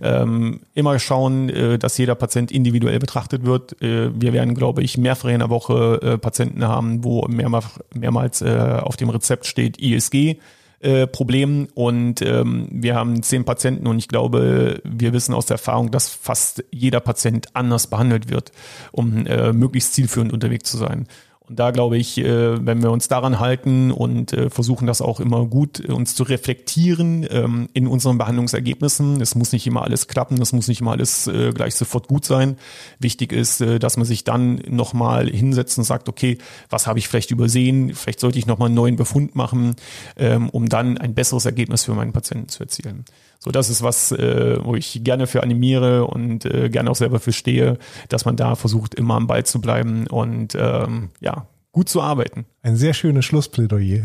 Ähm, 0.00 0.60
immer 0.74 0.98
schauen, 0.98 1.48
äh, 1.48 1.78
dass 1.78 1.98
jeder 1.98 2.14
Patient 2.14 2.50
individuell 2.50 2.98
betrachtet 2.98 3.44
wird. 3.44 3.80
Äh, 3.82 4.10
wir 4.20 4.32
werden, 4.32 4.54
glaube 4.54 4.82
ich, 4.82 4.98
mehrfach 4.98 5.28
in 5.28 5.40
der 5.40 5.50
Woche 5.50 6.00
äh, 6.02 6.18
Patienten 6.18 6.66
haben, 6.66 7.04
wo 7.04 7.26
mehrmals, 7.28 7.66
mehrmals 7.94 8.42
äh, 8.42 8.78
auf 8.80 8.96
dem 8.96 9.10
Rezept 9.10 9.46
steht 9.46 9.78
ISG. 9.78 10.36
Äh, 10.82 11.06
Problem 11.06 11.68
und 11.74 12.22
ähm, 12.22 12.66
wir 12.72 12.94
haben 12.94 13.22
zehn 13.22 13.44
Patienten 13.44 13.86
und 13.86 13.98
ich 13.98 14.08
glaube, 14.08 14.80
wir 14.82 15.12
wissen 15.12 15.34
aus 15.34 15.44
der 15.44 15.56
Erfahrung, 15.56 15.90
dass 15.90 16.08
fast 16.08 16.64
jeder 16.70 17.00
Patient 17.00 17.48
anders 17.52 17.86
behandelt 17.88 18.30
wird, 18.30 18.50
um 18.90 19.26
äh, 19.26 19.52
möglichst 19.52 19.92
zielführend 19.92 20.32
unterwegs 20.32 20.70
zu 20.70 20.78
sein. 20.78 21.06
Und 21.50 21.58
da 21.58 21.72
glaube 21.72 21.96
ich, 21.98 22.16
äh, 22.16 22.64
wenn 22.64 22.80
wir 22.80 22.92
uns 22.92 23.08
daran 23.08 23.40
halten 23.40 23.90
und 23.90 24.32
äh, 24.32 24.50
versuchen 24.50 24.86
das 24.86 25.02
auch 25.02 25.18
immer 25.18 25.46
gut 25.46 25.80
äh, 25.80 25.90
uns 25.90 26.14
zu 26.14 26.22
reflektieren 26.22 27.26
ähm, 27.28 27.68
in 27.72 27.88
unseren 27.88 28.18
Behandlungsergebnissen, 28.18 29.20
es 29.20 29.34
muss 29.34 29.50
nicht 29.50 29.66
immer 29.66 29.82
alles 29.82 30.06
klappen, 30.06 30.40
es 30.40 30.52
muss 30.52 30.68
nicht 30.68 30.80
immer 30.80 30.92
alles 30.92 31.28
gleich 31.54 31.74
sofort 31.74 32.06
gut 32.06 32.24
sein. 32.24 32.56
Wichtig 33.00 33.32
ist, 33.32 33.60
dass 33.60 33.96
man 33.96 34.06
sich 34.06 34.22
dann 34.22 34.62
nochmal 34.68 35.28
hinsetzt 35.28 35.76
und 35.78 35.84
sagt, 35.84 36.08
okay, 36.08 36.38
was 36.68 36.86
habe 36.86 37.00
ich 37.00 37.08
vielleicht 37.08 37.32
übersehen? 37.32 37.94
Vielleicht 37.94 38.20
sollte 38.20 38.38
ich 38.38 38.46
nochmal 38.46 38.66
einen 38.66 38.76
neuen 38.76 38.96
Befund 38.96 39.34
machen, 39.34 39.74
ähm, 40.16 40.48
um 40.50 40.68
dann 40.68 40.98
ein 40.98 41.14
besseres 41.14 41.46
Ergebnis 41.46 41.84
für 41.84 41.94
meinen 41.94 42.12
Patienten 42.12 42.48
zu 42.48 42.62
erzielen. 42.62 43.04
So, 43.42 43.50
das 43.50 43.70
ist 43.70 43.82
was, 43.82 44.12
äh, 44.12 44.58
wo 44.62 44.74
ich 44.74 45.02
gerne 45.02 45.26
für 45.26 45.42
animiere 45.42 46.06
und 46.06 46.44
äh, 46.44 46.68
gerne 46.68 46.90
auch 46.90 46.96
selber 46.96 47.20
für 47.20 47.32
stehe, 47.32 47.78
dass 48.10 48.26
man 48.26 48.36
da 48.36 48.54
versucht, 48.54 48.94
immer 48.94 49.14
am 49.14 49.26
Ball 49.26 49.46
zu 49.46 49.62
bleiben 49.62 50.06
und 50.06 50.54
ähm, 50.54 51.08
ja, 51.20 51.46
gut 51.72 51.88
zu 51.88 52.02
arbeiten. 52.02 52.44
Ein 52.62 52.76
sehr 52.76 52.92
schönes 52.92 53.24
Schlussplädoyer. 53.24 54.04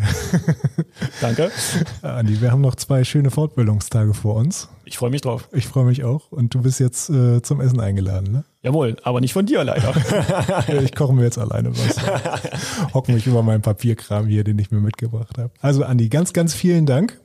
Danke. 1.21 1.51
Andi, 2.01 2.39
wir 2.39 2.51
haben 2.51 2.61
noch 2.61 2.75
zwei 2.75 3.03
schöne 3.03 3.29
Fortbildungstage 3.29 4.13
vor 4.13 4.35
uns. 4.35 4.69
Ich 4.85 4.97
freue 4.97 5.09
mich 5.09 5.21
drauf. 5.21 5.49
Ich 5.51 5.67
freue 5.67 5.83
mich 5.83 6.05
auch. 6.05 6.31
Und 6.31 6.53
du 6.53 6.61
bist 6.61 6.79
jetzt 6.79 7.09
äh, 7.09 7.41
zum 7.41 7.59
Essen 7.59 7.81
eingeladen, 7.81 8.31
ne? 8.31 8.45
Jawohl, 8.61 8.95
aber 9.03 9.19
nicht 9.19 9.33
von 9.33 9.45
dir 9.45 9.65
leider. 9.65 9.93
ich 10.81 10.95
koche 10.95 11.13
mir 11.13 11.23
jetzt 11.23 11.37
alleine 11.37 11.71
was. 11.71 12.93
Hock 12.93 13.09
mich 13.09 13.27
über 13.27 13.43
meinen 13.43 13.61
Papierkram 13.61 14.27
hier, 14.27 14.45
den 14.45 14.57
ich 14.59 14.71
mir 14.71 14.79
mitgebracht 14.79 15.37
habe. 15.37 15.51
Also 15.59 15.83
Andi, 15.83 16.07
ganz, 16.07 16.31
ganz 16.31 16.53
vielen 16.53 16.85
Dank. 16.85 17.19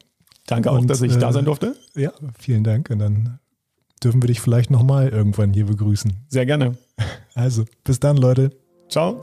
Danke 0.50 0.72
auch, 0.72 0.78
und, 0.80 0.90
dass 0.90 1.00
ich 1.00 1.14
äh, 1.14 1.18
da 1.18 1.32
sein 1.32 1.44
durfte. 1.44 1.76
Ja, 1.94 2.12
vielen 2.36 2.64
Dank. 2.64 2.90
Und 2.90 2.98
dann 2.98 3.38
dürfen 4.02 4.20
wir 4.20 4.26
dich 4.26 4.40
vielleicht 4.40 4.70
nochmal 4.70 5.08
irgendwann 5.08 5.52
hier 5.52 5.66
begrüßen. 5.66 6.12
Sehr 6.28 6.44
gerne. 6.44 6.76
Also, 7.34 7.64
bis 7.84 8.00
dann, 8.00 8.16
Leute. 8.16 8.50
Ciao. 8.88 9.20